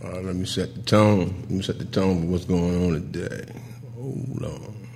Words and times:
All 0.00 0.12
right, 0.12 0.24
let 0.24 0.36
me 0.36 0.46
set 0.46 0.76
the 0.76 0.82
tone. 0.82 1.40
Let 1.42 1.50
me 1.50 1.62
set 1.62 1.78
the 1.80 1.84
tone 1.84 2.20
for 2.20 2.26
what's 2.28 2.44
going 2.44 2.86
on 2.86 2.92
today. 2.92 3.52
Hold 3.96 4.44
on. 4.44 4.88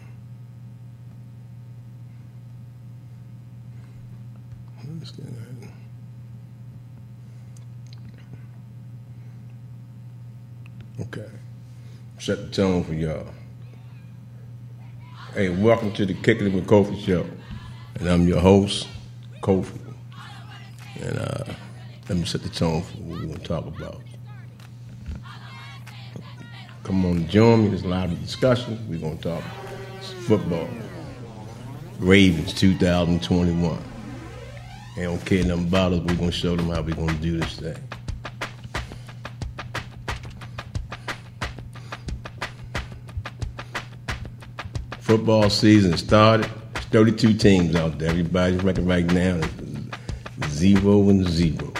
Okay. 11.00 11.28
Set 12.20 12.38
the 12.38 12.50
tone 12.50 12.84
for 12.84 12.94
y'all. 12.94 13.26
Hey, 15.34 15.48
welcome 15.48 15.92
to 15.94 16.06
the 16.06 16.14
Kicking 16.14 16.46
It 16.46 16.52
with 16.52 16.68
Kofi 16.68 17.04
show. 17.04 17.26
And 17.96 18.08
I'm 18.08 18.28
your 18.28 18.38
host, 18.38 18.86
Kofi. 19.40 19.80
And 21.00 21.18
uh, 21.18 21.44
let 22.08 22.18
me 22.18 22.24
set 22.24 22.42
the 22.42 22.50
tone 22.50 22.82
for 22.82 22.98
what 22.98 23.18
we're 23.18 23.26
going 23.26 23.38
to 23.38 23.44
talk 23.44 23.66
about. 23.66 24.00
Come 26.84 27.06
on, 27.06 27.28
join 27.28 27.62
me. 27.62 27.68
There's 27.68 27.84
a 27.84 27.88
lot 27.88 28.10
of 28.10 28.20
discussion. 28.20 28.78
We're 28.88 28.98
going 28.98 29.16
to 29.18 29.22
talk 29.22 29.42
football. 30.26 30.68
Ravens 32.00 32.52
2021. 32.54 33.78
They 34.96 35.02
don't 35.04 35.24
care 35.24 35.44
nothing 35.44 35.68
about 35.68 35.92
us. 35.92 36.00
We're 36.00 36.16
going 36.16 36.30
to 36.30 36.32
show 36.32 36.56
them 36.56 36.70
how 36.70 36.82
we're 36.82 36.96
going 36.96 37.08
to 37.08 37.22
do 37.22 37.38
this 37.38 37.60
thing. 37.60 37.76
Football 44.98 45.50
season 45.50 45.96
started. 45.96 46.50
There's 46.74 46.86
32 46.86 47.34
teams 47.34 47.76
out 47.76 47.98
there. 47.98 48.10
Everybody's 48.10 48.62
record 48.62 48.86
right 48.86 49.06
now 49.06 49.36
is 49.36 50.48
zero 50.48 51.08
and 51.10 51.28
zero. 51.28 51.72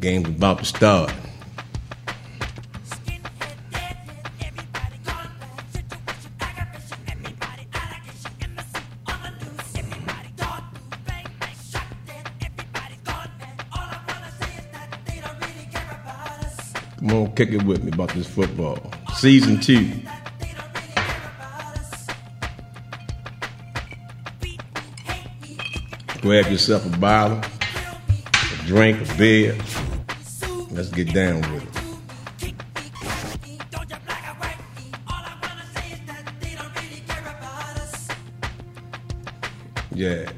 Game's 0.00 0.28
about 0.28 0.58
to 0.58 0.64
start. 0.64 1.12
Kick 17.34 17.50
it 17.50 17.64
with 17.64 17.82
me 17.82 17.90
about 17.90 18.10
this 18.10 18.28
football. 18.28 18.78
Season 19.16 19.60
two. 19.60 19.90
Grab 26.20 26.50
yourself 26.50 26.86
a 26.86 26.98
bottle, 26.98 27.38
a 27.38 28.66
drink, 28.66 29.00
a 29.00 29.14
beer. 29.18 29.56
Let's 30.70 30.88
get 30.90 31.12
down 31.12 31.40
with 31.52 31.62
it. 31.62 31.74
Yeah. 39.92 40.28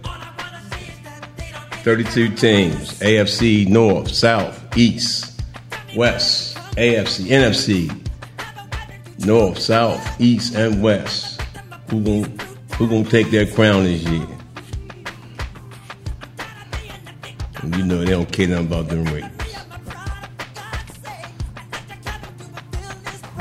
32 1.85 2.35
teams. 2.35 2.99
AFC 3.01 3.69
North, 3.69 4.11
South, 4.11 4.77
East, 4.77 5.41
West, 5.95 6.56
AFC, 6.77 7.29
NFC, 7.29 7.89
North, 9.25 9.59
South, 9.59 10.21
East, 10.21 10.55
and 10.55 10.83
West. 10.83 11.41
Who 11.91 12.03
gonna 12.03 12.29
who 12.75 12.87
gonna 12.87 13.09
take 13.09 13.31
their 13.31 13.47
crown 13.47 13.85
this 13.85 14.03
year? 14.03 14.27
And 17.63 17.77
you 17.77 17.83
know 17.83 17.99
they 18.01 18.11
don't 18.11 18.31
care 18.31 18.47
nothing 18.49 18.67
about 18.67 18.89
them 18.89 19.05
Ravens. 19.07 19.33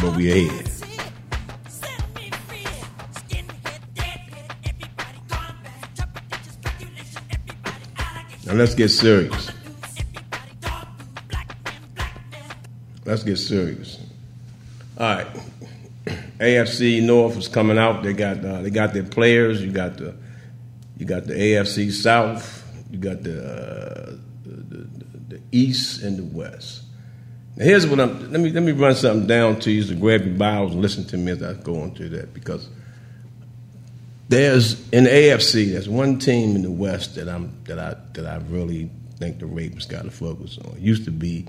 But 0.02 0.16
we 0.16 0.32
ahead. 0.32 0.72
Now 8.46 8.54
let's 8.54 8.76
get 8.76 8.90
serious. 8.90 9.55
Let's 13.06 13.24
get 13.24 13.38
serious. 13.38 14.00
All 14.98 15.16
right, 15.16 15.28
AFC 16.40 17.04
North 17.04 17.38
is 17.38 17.48
coming 17.48 17.78
out. 17.78 18.02
They 18.02 18.14
got 18.14 18.44
uh, 18.44 18.62
they 18.62 18.72
got 18.72 18.94
their 18.94 19.04
players. 19.04 19.62
You 19.62 19.72
got 19.72 19.98
the 19.98 20.16
you 20.98 21.06
got 21.06 21.26
the 21.26 21.34
AFC 21.34 21.92
South. 21.92 22.64
You 22.90 22.98
got 22.98 23.24
the, 23.24 23.44
uh, 23.44 24.16
the, 24.46 24.78
the, 24.78 24.88
the 25.28 25.42
East 25.52 26.02
and 26.02 26.18
the 26.18 26.24
West. 26.24 26.84
Now 27.56 27.66
here's 27.66 27.86
what 27.86 28.00
I'm. 28.00 28.32
Let 28.32 28.42
me 28.42 28.50
let 28.50 28.64
me 28.64 28.72
run 28.72 28.96
something 28.96 29.28
down 29.28 29.60
to 29.62 29.72
you. 29.72 29.84
So 29.84 29.96
grab 29.96 30.26
your 30.26 30.36
Bibles 30.36 30.74
and 30.74 30.82
listen 30.82 31.06
to 31.06 31.18
me 31.18 31.32
as 31.32 31.44
I 31.44 31.54
go 31.54 31.82
on 31.82 31.94
through 31.94 32.10
that 32.10 32.34
because 32.34 32.70
there's 34.30 34.90
in 34.90 35.04
the 35.04 35.10
AFC. 35.12 35.72
There's 35.72 35.90
one 35.90 36.18
team 36.18 36.56
in 36.56 36.64
the 36.64 36.72
West 36.72 37.16
that 37.16 37.30
I'm 37.30 37.64
that 37.66 37.78
I 37.78 37.96
that 38.14 38.26
I 38.26 38.38
really 38.50 38.90
think 39.18 39.40
the 39.40 39.46
Ravens 39.46 39.86
got 39.86 40.06
to 40.06 40.12
focus 40.12 40.58
on. 40.66 40.78
It 40.78 40.82
used 40.82 41.06
to 41.06 41.12
be 41.12 41.46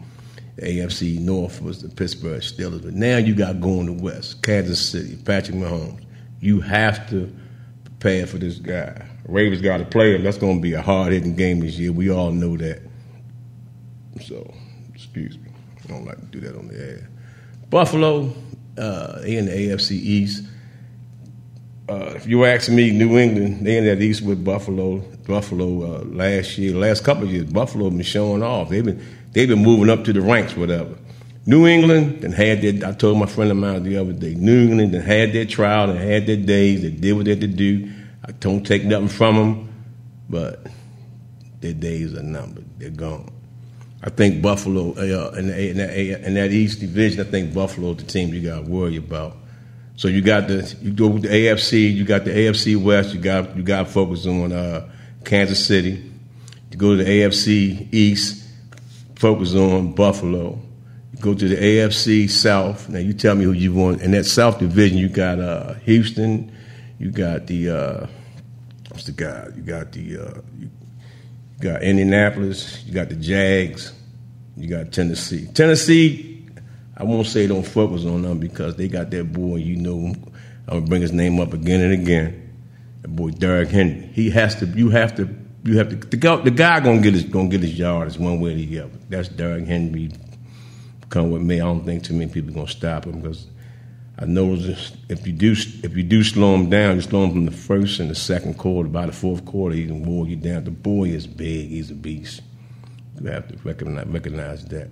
AFC 0.59 1.19
North 1.19 1.61
was 1.61 1.83
the 1.83 1.89
Pittsburgh 1.89 2.41
Steelers, 2.41 2.83
but 2.83 2.95
now 2.95 3.19
you 3.19 3.35
got 3.35 3.61
going 3.61 3.87
to 3.87 3.93
West, 3.93 4.43
Kansas 4.43 4.89
City, 4.89 5.17
Patrick 5.17 5.57
Mahomes. 5.57 6.03
You 6.41 6.61
have 6.61 7.09
to 7.11 7.35
prepare 7.85 8.27
for 8.27 8.39
this 8.39 8.57
guy. 8.57 9.07
Ravens 9.27 9.61
got 9.61 9.79
to 9.79 9.85
play 9.85 10.15
him. 10.15 10.23
That's 10.23 10.39
going 10.39 10.57
to 10.57 10.63
be 10.63 10.73
a 10.73 10.83
hard 10.83 11.13
hitting 11.13 11.37
game 11.37 11.61
this 11.61 11.79
year. 11.79 11.93
We 11.93 12.11
all 12.11 12.31
know 12.31 12.57
that. 12.57 12.81
So, 14.25 14.55
excuse 14.95 15.37
me. 15.39 15.51
I 15.85 15.89
don't 15.89 16.07
like 16.07 16.19
to 16.19 16.27
do 16.27 16.41
that 16.41 16.57
on 16.57 16.69
the 16.69 16.79
air. 16.79 17.11
Buffalo, 17.69 18.33
uh, 18.79 19.21
in 19.25 19.47
the 19.47 19.53
AFC 19.53 19.93
East. 19.93 20.45
Uh, 21.89 22.13
if 22.17 22.27
you 22.27 22.45
ask 22.45 22.69
me, 22.69 22.91
New 22.91 23.17
England, 23.17 23.65
they 23.65 23.77
in 23.77 23.85
that 23.85 24.01
East 24.01 24.23
with 24.23 24.45
Buffalo. 24.45 24.99
Buffalo 25.27 25.83
uh, 25.83 26.05
last 26.05 26.59
year, 26.59 26.75
last 26.75 27.05
couple 27.05 27.25
of 27.25 27.33
years, 27.33 27.45
Buffalo 27.45 27.91
been 27.91 28.03
showing 28.03 28.43
off. 28.43 28.71
They've 28.71 28.85
been 28.85 29.05
they've 29.37 29.49
been 29.49 29.63
moving 29.63 29.91
up 29.91 30.03
to 30.05 30.15
the 30.15 30.21
ranks, 30.23 30.57
whatever. 30.57 30.97
New 31.45 31.67
England 31.67 32.23
then 32.23 32.33
had 32.33 32.63
their. 32.63 32.89
I 32.89 32.93
told 32.93 33.19
my 33.19 33.27
friend 33.27 33.51
of 33.51 33.59
mine 33.59 33.83
the 33.83 33.99
other 33.99 34.15
day. 34.15 34.35
New 34.35 34.69
England 34.69 34.95
then 34.95 35.03
had 35.03 35.35
their 35.35 35.45
trial 35.45 35.91
and 35.91 35.99
had 35.99 36.27
their 36.27 36.39
days. 36.39 36.81
They 36.83 36.91
did 36.91 37.13
what 37.13 37.27
they 37.27 37.33
had 37.33 37.43
to 37.43 37.47
do. 37.47 37.93
I 38.25 38.33
don't 38.33 38.67
take 38.67 38.85
nothing 38.85 39.09
from 39.09 39.37
them, 39.37 39.75
but 40.29 40.67
their 41.61 41.75
days 41.75 42.15
are 42.15 42.23
numbered. 42.23 42.65
They're 42.79 42.91
gone. 42.91 43.31
I 44.03 44.09
think 44.09 44.41
Buffalo 44.41 44.93
uh, 44.93 45.35
in, 45.37 45.49
the, 45.49 45.71
in, 45.71 45.77
that, 45.77 46.27
in 46.27 46.35
that 46.35 46.51
East 46.51 46.81
Division. 46.81 47.21
I 47.21 47.31
think 47.31 47.53
Buffalo 47.53 47.91
is 47.91 47.99
the 47.99 48.05
team 48.05 48.33
you 48.33 48.41
got 48.41 48.65
to 48.65 48.71
worry 48.71 48.97
about. 48.97 49.37
So 49.97 50.09
you 50.09 50.23
got 50.23 50.49
the 50.49 50.77
you 50.81 50.93
go 50.93 51.09
with 51.09 51.23
the 51.23 51.29
AFC. 51.29 51.93
You 51.95 52.05
got 52.05 52.25
the 52.25 52.31
AFC 52.31 52.83
West. 52.83 53.15
You 53.15 53.21
got 53.21 53.55
you 53.55 53.63
got 53.63 53.87
to 53.87 53.93
focus 53.93 54.27
on 54.27 54.53
uh, 54.53 54.89
Kansas 55.25 55.65
City. 55.65 56.11
You 56.71 56.79
go 56.79 56.97
to 56.97 57.05
the 57.05 57.09
AFC 57.09 57.93
East. 57.93 58.46
Focus 59.17 59.55
on 59.55 59.93
Buffalo. 59.93 60.61
You 61.13 61.19
go 61.21 61.35
to 61.35 61.49
the 61.49 61.57
AFC 61.57 62.29
South. 62.29 62.89
Now 62.91 62.99
you 62.99 63.15
tell 63.15 63.35
me 63.35 63.45
who 63.45 63.53
you 63.53 63.73
want. 63.73 64.03
In 64.03 64.11
that 64.11 64.25
South 64.25 64.59
Division, 64.59 64.99
you 64.99 65.09
got 65.09 65.41
uh, 65.41 65.75
Houston. 65.85 66.55
You 66.99 67.11
got 67.11 67.47
the 67.47 67.71
uh, 67.71 68.07
what's 68.91 69.05
the 69.05 69.13
guy? 69.13 69.49
You 69.57 69.63
got 69.63 69.93
the 69.93 70.19
uh, 70.19 70.41
you 70.59 70.71
got 71.61 71.83
Indianapolis. 71.83 72.85
You 72.85 72.93
got 72.93 73.09
the 73.09 73.17
Jags. 73.17 73.95
You 74.57 74.69
got 74.69 74.93
Tennessee. 74.93 75.47
Tennessee, 75.53 76.47
I 76.97 77.05
won't 77.05 77.27
say 77.27 77.47
don't 77.47 77.67
focus 77.67 78.05
on 78.05 78.23
them 78.23 78.39
because 78.39 78.77
they 78.77 78.89
got 78.89 79.11
that 79.11 79.33
boy. 79.33 79.57
You 79.57 79.77
know, 79.77 80.15
I'm 80.69 80.75
gonna 80.75 80.81
bring 80.83 81.03
his 81.03 81.13
name 81.13 81.41
up 81.41 81.55
again 81.55 81.81
and 81.81 81.93
again. 81.93 82.55
That 83.03 83.09
boy 83.09 83.31
Derrick 83.31 83.71
Henry. 83.71 84.11
He 84.13 84.29
has 84.31 84.57
to. 84.57 84.67
You 84.67 84.91
have 84.91 85.17
to. 85.17 85.46
You 85.67 85.79
have 85.79 85.89
to. 85.89 85.97
The 85.97 86.17
guy, 86.17 86.37
the 86.37 86.51
guy 86.53 86.79
gonna 86.79 87.01
get 87.01 87.15
his 87.15 87.25
gonna 87.25 87.49
get 87.49 87.61
his 87.61 87.77
yards 87.77 88.19
one 88.19 88.41
way 88.41 88.53
or 88.53 88.57
the 88.57 88.81
other. 88.81 88.99
That's 89.09 89.29
Derrick 89.29 89.67
Henry. 89.67 90.13
Come 91.09 91.33
with 91.33 91.43
me. 91.43 91.57
I 91.57 91.65
don't 91.65 91.85
think 91.85 92.05
too 92.05 92.15
many 92.15 92.31
people 92.31 92.51
are 92.53 92.55
gonna 92.55 92.69
stop 92.69 93.05
him 93.05 93.21
because 93.21 93.49
I 94.17 94.27
know 94.27 94.55
if 94.55 95.27
you 95.27 95.33
do 95.33 95.53
if 95.53 95.97
you 95.97 96.05
do 96.05 96.23
slow 96.23 96.55
him 96.55 96.71
down, 96.71 96.95
you 96.95 97.03
slow 97.03 97.25
him 97.25 97.33
from 97.33 97.45
the 97.47 97.51
first 97.51 97.99
and 97.99 98.09
the 98.09 98.15
second 98.15 98.55
quarter. 98.55 98.89
By 98.89 99.07
the 99.07 99.13
fourth 99.13 99.45
quarter, 99.45 99.75
he 99.75 99.87
can 99.87 100.05
wore 100.05 100.27
you 100.27 100.37
down. 100.37 100.63
The 100.63 100.71
boy 100.71 101.09
is 101.09 101.27
big. 101.27 101.71
He's 101.71 101.91
a 101.91 101.95
beast. 101.95 102.43
You 103.21 103.29
have 103.31 103.49
to 103.49 103.57
recognize, 103.65 104.07
recognize 104.07 104.65
that. 104.67 104.89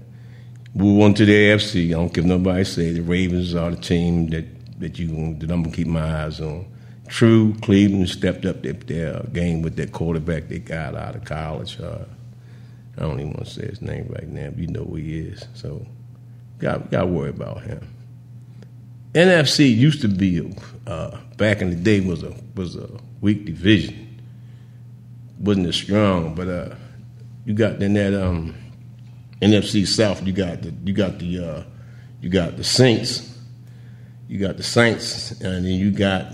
Move 0.75 1.03
on 1.03 1.15
to 1.15 1.25
the 1.25 1.33
AFC. 1.33 1.89
I 1.89 1.93
don't 1.93 2.13
give 2.13 2.25
nobody 2.25 2.65
say 2.65 2.91
the 2.91 3.01
Ravens 3.01 3.55
are 3.55 3.71
the 3.71 3.77
team 3.77 4.29
that 4.31 4.45
that 4.81 4.99
you 4.99 5.35
that 5.39 5.53
I'm 5.53 5.63
gonna 5.63 5.77
keep 5.77 5.87
my 5.87 6.25
eyes 6.25 6.41
on. 6.41 6.67
True, 7.09 7.55
Cleveland 7.61 8.09
stepped 8.09 8.45
up 8.45 8.63
their, 8.63 8.73
their 8.73 9.23
game 9.33 9.63
with 9.63 9.77
their 9.77 9.87
quarterback 9.87 10.49
they 10.49 10.59
got 10.59 10.95
out 10.95 11.15
of 11.15 11.25
college. 11.25 11.79
Uh, 11.79 12.05
I 12.97 13.01
don't 13.03 13.21
even 13.21 13.33
want 13.33 13.47
to 13.47 13.53
say 13.53 13.67
his 13.67 13.83
name 13.83 14.07
right 14.09 14.29
now, 14.29 14.51
but 14.51 14.59
you 14.59 14.69
know 14.69 14.85
who 14.85 14.97
he 14.97 15.19
is. 15.19 15.47
So, 15.55 15.87
got 16.59 16.91
got 16.91 17.03
to 17.03 17.07
worry 17.07 17.31
about 17.31 17.63
him. 17.63 17.87
NFC 19.15 19.75
used 19.77 20.01
to 20.01 20.09
be 20.09 20.55
uh, 20.87 21.17
back 21.37 21.61
in 21.61 21.71
the 21.71 21.77
day 21.77 22.01
was 22.01 22.23
a 22.23 22.35
was 22.57 22.77
a 22.77 22.89
weak 23.21 23.45
division. 23.45 24.21
wasn't 25.39 25.67
as 25.69 25.77
strong, 25.77 26.35
but 26.35 26.49
uh, 26.49 26.75
you 27.45 27.55
got 27.55 27.83
in 27.83 27.95
that 27.95 28.15
um, 28.15 28.55
NFC 29.41 29.87
South, 29.87 30.27
you 30.27 30.33
got 30.33 30.63
the 30.63 30.73
you 30.85 30.93
got 30.93 31.19
the 31.19 31.45
uh, 31.45 31.63
you 32.21 32.29
got 32.31 32.57
the 32.57 32.65
Saints, 32.65 33.39
you 34.29 34.39
got 34.39 34.57
the 34.57 34.63
Saints, 34.63 35.33
and 35.43 35.65
then 35.65 35.75
you 35.75 35.91
got 35.91 36.33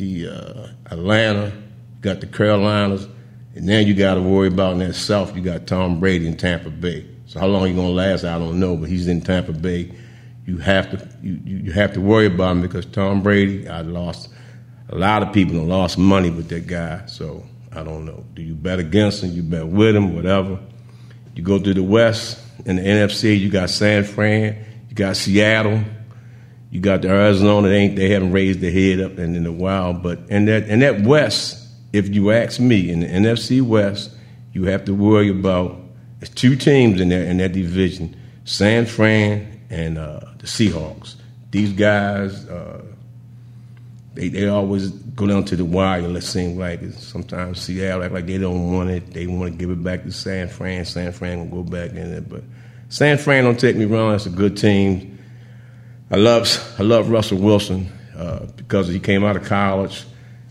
the 0.00 0.28
uh, 0.28 0.68
Atlanta, 0.90 1.52
got 2.00 2.20
the 2.20 2.26
Carolinas, 2.26 3.06
and 3.54 3.68
then 3.68 3.86
you 3.86 3.94
got 3.94 4.14
to 4.14 4.22
worry 4.22 4.48
about 4.48 4.72
in 4.72 4.78
that 4.78 4.94
South. 4.94 5.36
You 5.36 5.42
got 5.42 5.66
Tom 5.66 6.00
Brady 6.00 6.26
in 6.26 6.36
Tampa 6.36 6.70
Bay. 6.70 7.06
So 7.26 7.38
how 7.38 7.46
long 7.46 7.66
he 7.66 7.74
gonna 7.74 7.88
last, 7.90 8.24
I 8.24 8.38
don't 8.38 8.58
know, 8.58 8.76
but 8.76 8.88
he's 8.88 9.06
in 9.06 9.20
Tampa 9.20 9.52
Bay. 9.52 9.92
You 10.46 10.58
have 10.58 10.90
to 10.90 11.08
you, 11.22 11.38
you 11.44 11.72
have 11.72 11.92
to 11.92 12.00
worry 12.00 12.26
about 12.26 12.52
him 12.52 12.62
because 12.62 12.86
Tom 12.86 13.22
Brady, 13.22 13.68
I 13.68 13.82
lost 13.82 14.30
a 14.88 14.96
lot 14.96 15.22
of 15.22 15.32
people 15.32 15.54
have 15.56 15.68
lost 15.68 15.98
money 15.98 16.30
with 16.30 16.48
that 16.48 16.66
guy. 16.66 17.06
So 17.06 17.44
I 17.70 17.84
don't 17.84 18.04
know. 18.04 18.24
Do 18.34 18.42
you 18.42 18.54
bet 18.54 18.78
against 18.80 19.22
him? 19.22 19.32
You 19.32 19.42
bet 19.42 19.66
with 19.66 19.94
him? 19.94 20.16
Whatever. 20.16 20.58
You 21.34 21.44
go 21.44 21.58
to 21.60 21.74
the 21.74 21.82
West 21.82 22.40
in 22.64 22.76
the 22.76 22.82
NFC. 22.82 23.38
You 23.38 23.50
got 23.50 23.70
San 23.70 24.02
Fran. 24.02 24.56
You 24.88 24.94
got 24.96 25.16
Seattle. 25.16 25.84
You 26.70 26.80
got 26.80 27.02
the 27.02 27.08
Arizona. 27.08 27.68
They 27.68 27.76
ain't 27.76 27.96
they 27.96 28.10
haven't 28.10 28.32
raised 28.32 28.60
their 28.60 28.70
head 28.70 29.00
up 29.00 29.18
in, 29.18 29.34
in 29.34 29.46
a 29.46 29.52
while. 29.52 29.92
But 29.92 30.20
in 30.28 30.44
that 30.46 30.68
in 30.68 30.80
that 30.80 31.02
West, 31.02 31.68
if 31.92 32.08
you 32.08 32.30
ask 32.30 32.60
me, 32.60 32.90
in 32.90 33.00
the 33.00 33.06
NFC 33.06 33.60
West, 33.60 34.12
you 34.52 34.64
have 34.64 34.84
to 34.84 34.94
worry 34.94 35.28
about 35.30 35.80
there's 36.20 36.30
two 36.30 36.54
teams 36.56 37.00
in 37.00 37.08
that 37.08 37.26
in 37.26 37.38
that 37.38 37.52
division: 37.52 38.16
San 38.44 38.86
Fran 38.86 39.60
and 39.68 39.98
uh, 39.98 40.20
the 40.38 40.46
Seahawks. 40.46 41.16
These 41.50 41.72
guys. 41.72 42.46
Uh, 42.48 42.82
they 44.14 44.28
they 44.28 44.48
always 44.48 44.90
go 44.90 45.26
down 45.26 45.44
to 45.44 45.56
the 45.56 45.64
wire. 45.64 46.00
It 46.16 46.22
seems 46.22 46.58
like 46.58 46.82
sometimes 46.94 47.60
Seattle 47.60 48.02
act 48.02 48.12
like 48.12 48.26
they 48.26 48.38
don't 48.38 48.72
want 48.72 48.90
it. 48.90 49.12
They 49.12 49.26
want 49.26 49.52
to 49.52 49.58
give 49.58 49.70
it 49.70 49.82
back 49.82 50.02
to 50.02 50.12
San 50.12 50.48
Fran. 50.48 50.84
San 50.84 51.12
Fran 51.12 51.38
will 51.38 51.62
go 51.62 51.70
back 51.70 51.90
in 51.90 51.98
it, 51.98 52.28
but 52.28 52.42
San 52.88 53.18
Fran 53.18 53.44
don't 53.44 53.58
take 53.58 53.76
me 53.76 53.84
wrong. 53.84 54.10
That's 54.10 54.26
a 54.26 54.30
good 54.30 54.56
team. 54.56 55.19
I 56.10 56.16
love 56.16 56.74
I 56.78 56.82
love 56.82 57.08
Russell 57.08 57.38
Wilson 57.38 57.90
uh, 58.16 58.46
because 58.56 58.88
he 58.88 58.98
came 58.98 59.24
out 59.24 59.36
of 59.36 59.44
college 59.44 60.04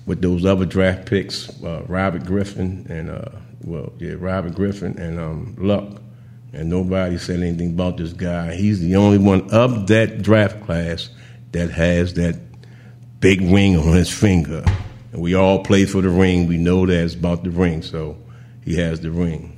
with 0.05 0.21
those 0.21 0.45
other 0.45 0.65
draft 0.65 1.05
picks, 1.05 1.49
uh, 1.63 1.83
Robert 1.87 2.25
Griffin 2.25 2.87
and 2.89 3.09
uh, 3.09 3.29
well, 3.61 3.91
yeah, 3.99 4.15
Robert 4.17 4.55
Griffin 4.55 4.97
and 4.97 5.19
um, 5.19 5.55
Luck, 5.57 6.01
and 6.53 6.69
nobody 6.69 7.17
said 7.17 7.41
anything 7.41 7.71
about 7.71 7.97
this 7.97 8.13
guy. 8.13 8.55
He's 8.55 8.79
the 8.79 8.95
only 8.95 9.17
one 9.17 9.51
of 9.51 9.87
that 9.87 10.21
draft 10.21 10.63
class 10.63 11.09
that 11.51 11.69
has 11.71 12.13
that 12.13 12.39
big 13.19 13.41
ring 13.41 13.77
on 13.77 13.95
his 13.95 14.09
finger. 14.09 14.63
And 15.11 15.21
we 15.21 15.35
all 15.35 15.63
play 15.63 15.85
for 15.85 16.01
the 16.01 16.09
ring. 16.09 16.47
We 16.47 16.57
know 16.57 16.85
that 16.85 17.03
it's 17.03 17.15
about 17.15 17.43
the 17.43 17.49
ring, 17.49 17.81
so 17.81 18.17
he 18.63 18.75
has 18.75 19.01
the 19.01 19.11
ring. 19.11 19.55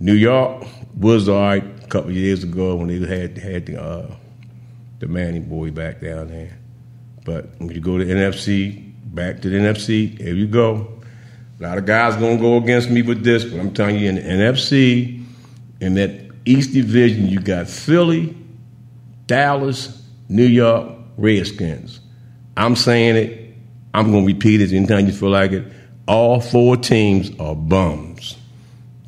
New 0.00 0.14
York 0.14 0.66
was 0.98 1.28
all 1.28 1.40
right 1.40 1.64
a 1.64 1.86
couple 1.86 2.10
years 2.10 2.42
ago 2.42 2.74
when 2.74 2.88
they 2.88 3.06
had 3.06 3.38
had 3.38 3.66
the, 3.66 3.80
uh, 3.80 4.16
the 5.02 5.08
Manning 5.08 5.42
boy 5.42 5.72
back 5.72 6.00
down 6.00 6.28
there. 6.28 6.56
But 7.24 7.58
when 7.58 7.70
you 7.70 7.80
go 7.80 7.98
to 7.98 8.04
NFC, 8.04 8.92
back 9.04 9.40
to 9.40 9.50
the 9.50 9.56
NFC, 9.56 10.16
here 10.16 10.32
you 10.32 10.46
go. 10.46 11.02
A 11.58 11.62
lot 11.62 11.76
of 11.76 11.86
guys 11.86 12.14
gonna 12.14 12.38
go 12.38 12.56
against 12.58 12.88
me 12.88 13.02
with 13.02 13.24
this, 13.24 13.44
but 13.44 13.58
I'm 13.58 13.74
telling 13.74 13.98
you, 13.98 14.08
in 14.08 14.14
the 14.14 14.20
NFC, 14.20 15.24
in 15.80 15.94
that 15.94 16.12
East 16.44 16.72
Division, 16.72 17.26
you 17.26 17.40
got 17.40 17.68
Philly, 17.68 18.36
Dallas, 19.26 20.06
New 20.28 20.46
York, 20.46 20.92
Redskins. 21.16 21.98
I'm 22.56 22.76
saying 22.76 23.16
it. 23.16 23.56
I'm 23.92 24.12
to 24.12 24.24
repeat 24.24 24.60
it 24.60 24.72
anytime 24.72 25.06
you 25.06 25.12
feel 25.12 25.30
like 25.30 25.50
it. 25.50 25.64
All 26.06 26.40
four 26.40 26.76
teams 26.76 27.32
are 27.40 27.56
bums. 27.56 28.36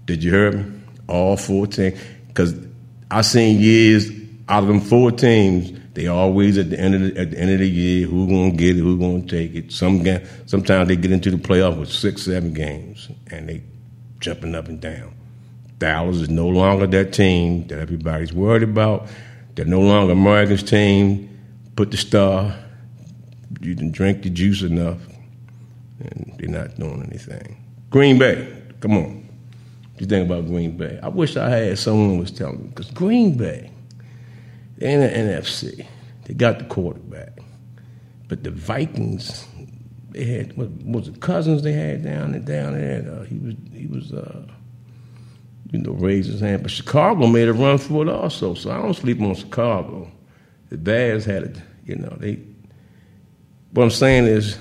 Did 0.06 0.24
you 0.24 0.32
hear 0.32 0.50
me? 0.50 0.72
All 1.06 1.36
four 1.36 1.68
teams. 1.68 2.00
Because 2.26 2.52
I 3.12 3.22
seen 3.22 3.60
years 3.60 4.10
out 4.48 4.62
of 4.62 4.68
them 4.68 4.80
four 4.80 5.10
teams, 5.12 5.78
they 5.94 6.06
always 6.06 6.58
at 6.58 6.70
the 6.70 6.78
end 6.78 6.94
of 6.94 7.00
the, 7.00 7.20
at 7.20 7.30
the 7.30 7.38
end 7.38 7.50
of 7.50 7.58
the 7.60 7.68
year, 7.68 8.06
who 8.06 8.26
gonna 8.26 8.50
get 8.50 8.76
it, 8.76 8.80
who 8.80 8.98
gonna 8.98 9.22
take 9.22 9.54
it. 9.54 9.72
Some 9.72 10.02
game, 10.02 10.26
sometimes 10.46 10.88
they 10.88 10.96
get 10.96 11.12
into 11.12 11.30
the 11.30 11.36
playoff 11.36 11.78
with 11.78 11.90
six, 11.90 12.22
seven 12.22 12.52
games, 12.52 13.08
and 13.30 13.48
they 13.48 13.62
jumping 14.20 14.54
up 14.54 14.68
and 14.68 14.80
down. 14.80 15.14
Dallas 15.78 16.16
is 16.16 16.28
no 16.28 16.48
longer 16.48 16.86
that 16.86 17.12
team 17.12 17.66
that 17.68 17.78
everybody's 17.78 18.32
worried 18.32 18.62
about. 18.62 19.08
They're 19.54 19.64
no 19.64 19.80
longer 19.80 20.12
America's 20.12 20.62
team. 20.62 21.30
Put 21.76 21.90
the 21.90 21.96
star 21.96 22.56
you 23.60 23.74
didn't 23.74 23.92
drink 23.92 24.22
the 24.22 24.30
juice 24.30 24.62
enough, 24.62 24.98
and 26.00 26.34
they're 26.38 26.48
not 26.48 26.78
doing 26.78 27.02
anything. 27.02 27.56
Green 27.90 28.18
Bay, 28.18 28.62
come 28.80 28.96
on. 28.96 29.28
You 29.98 30.06
think 30.06 30.26
about 30.26 30.46
Green 30.46 30.76
Bay? 30.76 30.98
I 31.02 31.08
wish 31.08 31.36
I 31.36 31.48
had 31.48 31.78
someone 31.78 32.18
was 32.18 32.30
telling 32.30 32.62
me 32.62 32.68
because 32.68 32.90
Green 32.90 33.36
Bay, 33.36 33.70
they're 34.76 34.90
in 34.90 35.00
the 35.00 35.32
NFC. 35.32 35.86
They 36.24 36.34
got 36.34 36.58
the 36.58 36.64
quarterback, 36.64 37.38
but 38.28 38.44
the 38.44 38.50
Vikings, 38.50 39.46
they 40.10 40.24
had 40.24 40.56
what 40.56 40.70
was 40.84 41.08
it 41.08 41.20
Cousins 41.20 41.62
they 41.62 41.72
had 41.72 42.02
down 42.02 42.32
there 42.32 42.40
down 42.40 42.74
there. 42.74 43.10
Uh, 43.10 43.24
he 43.24 43.38
was 43.38 43.54
he 43.72 43.86
was 43.86 44.12
uh, 44.12 44.46
you 45.70 45.80
know 45.80 45.92
raised 45.92 46.30
his 46.30 46.40
hand, 46.40 46.62
but 46.62 46.70
Chicago 46.70 47.26
made 47.26 47.48
a 47.48 47.52
run 47.52 47.78
for 47.78 48.02
it 48.06 48.08
also. 48.08 48.54
So 48.54 48.70
I 48.70 48.78
don't 48.78 48.94
sleep 48.94 49.20
on 49.20 49.34
Chicago. 49.34 50.10
The 50.70 50.78
Bears 50.78 51.24
had 51.24 51.42
it, 51.42 51.56
you 51.84 51.96
know 51.96 52.16
they 52.18 52.38
what 53.74 53.82
I'm 53.82 53.90
saying 53.90 54.26
is, 54.26 54.56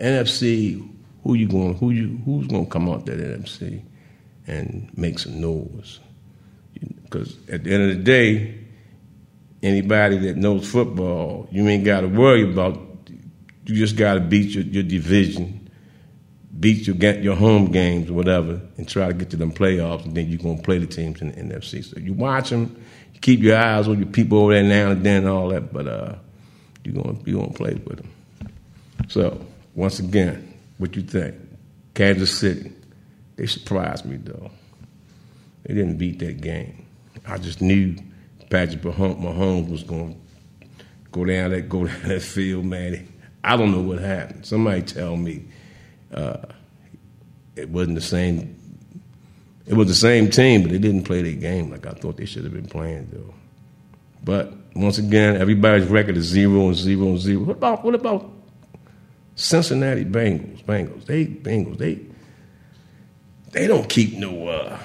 NFC, 0.00 0.82
who 1.22 1.34
you 1.34 1.46
going? 1.46 1.74
Who 1.76 1.90
you? 1.90 2.18
Who's 2.24 2.46
going 2.46 2.64
to 2.64 2.70
come 2.70 2.88
out 2.88 3.04
that 3.06 3.18
NFC 3.18 3.82
and 4.46 4.90
make 4.96 5.18
some 5.18 5.40
noise? 5.40 6.00
Because 7.04 7.36
at 7.50 7.64
the 7.64 7.74
end 7.74 7.90
of 7.90 7.96
the 7.98 8.02
day, 8.02 8.58
anybody 9.62 10.18
that 10.18 10.36
knows 10.36 10.70
football, 10.70 11.48
you 11.50 11.66
ain't 11.68 11.84
got 11.84 12.00
to 12.00 12.08
worry 12.08 12.50
about. 12.50 12.82
You 13.64 13.74
just 13.74 13.96
got 13.96 14.14
to 14.14 14.20
beat 14.20 14.54
your, 14.54 14.64
your 14.64 14.82
division, 14.84 15.68
beat 16.60 16.86
your 16.86 16.96
your 16.96 17.34
home 17.34 17.72
games, 17.72 18.10
whatever, 18.10 18.60
and 18.76 18.88
try 18.88 19.08
to 19.08 19.14
get 19.14 19.30
to 19.30 19.36
them 19.36 19.52
playoffs, 19.52 20.04
and 20.04 20.16
then 20.16 20.28
you're 20.28 20.38
gonna 20.38 20.62
play 20.62 20.78
the 20.78 20.86
teams 20.86 21.20
in 21.20 21.32
the 21.32 21.34
NFC. 21.34 21.84
So 21.84 21.98
you 21.98 22.12
watch 22.12 22.50
them, 22.50 22.80
you 23.12 23.20
keep 23.20 23.40
your 23.40 23.56
eyes 23.56 23.88
on 23.88 23.98
your 23.98 24.08
people 24.08 24.38
over 24.38 24.52
there 24.52 24.62
now 24.62 24.92
and 24.92 25.04
then, 25.04 25.24
and 25.24 25.28
all 25.28 25.48
that, 25.48 25.72
but 25.72 25.88
uh, 25.88 26.14
you're 26.84 27.02
gonna 27.02 27.18
you 27.24 27.36
gonna 27.36 27.52
play 27.52 27.74
with 27.74 27.96
them. 27.96 28.10
So, 29.08 29.44
once 29.74 29.98
again, 29.98 30.54
what 30.78 30.96
you 30.96 31.02
think? 31.02 31.34
Kansas 31.94 32.38
City. 32.38 32.72
They 33.36 33.46
surprised 33.46 34.04
me, 34.04 34.16
though. 34.16 34.50
They 35.64 35.74
didn't 35.74 35.96
beat 35.96 36.18
that 36.20 36.40
game. 36.40 36.86
I 37.26 37.38
just 37.38 37.60
knew 37.60 37.96
Patrick 38.50 38.82
Mahomes 38.82 39.70
was 39.70 39.82
going 39.82 40.14
to 40.60 40.66
go 41.12 41.24
down 41.24 41.50
that 41.50 41.68
go 41.68 41.86
down 41.86 42.08
that 42.08 42.22
field, 42.22 42.64
man. 42.64 43.12
I 43.42 43.56
don't 43.56 43.72
know 43.72 43.80
what 43.80 43.98
happened. 43.98 44.44
Somebody 44.44 44.82
tell 44.82 45.16
me 45.16 45.44
uh, 46.12 46.38
it 47.54 47.68
wasn't 47.68 47.96
the 47.96 48.02
same. 48.02 48.54
It 49.66 49.74
was 49.74 49.88
the 49.88 49.94
same 49.94 50.30
team, 50.30 50.62
but 50.62 50.70
they 50.70 50.78
didn't 50.78 51.04
play 51.04 51.22
their 51.22 51.32
game 51.32 51.70
like 51.70 51.86
I 51.86 51.92
thought 51.92 52.16
they 52.16 52.24
should 52.24 52.44
have 52.44 52.52
been 52.52 52.68
playing, 52.68 53.08
though. 53.12 53.34
But 54.22 54.52
once 54.74 54.98
again, 54.98 55.36
everybody's 55.36 55.88
record 55.88 56.16
is 56.16 56.24
zero 56.24 56.66
and 56.66 56.74
zero 56.74 57.08
and 57.08 57.18
zero. 57.18 57.44
What 57.44 57.56
about 57.56 57.84
what 57.84 57.94
about 57.94 58.30
Cincinnati 59.36 60.04
Bengals, 60.04 60.64
Bengals, 60.64 61.04
they 61.06 61.26
Bengals, 61.26 61.78
they 61.78 62.00
they 63.52 63.66
don't 63.66 63.88
keep 63.88 64.14
no 64.14 64.48
uh 64.48 64.78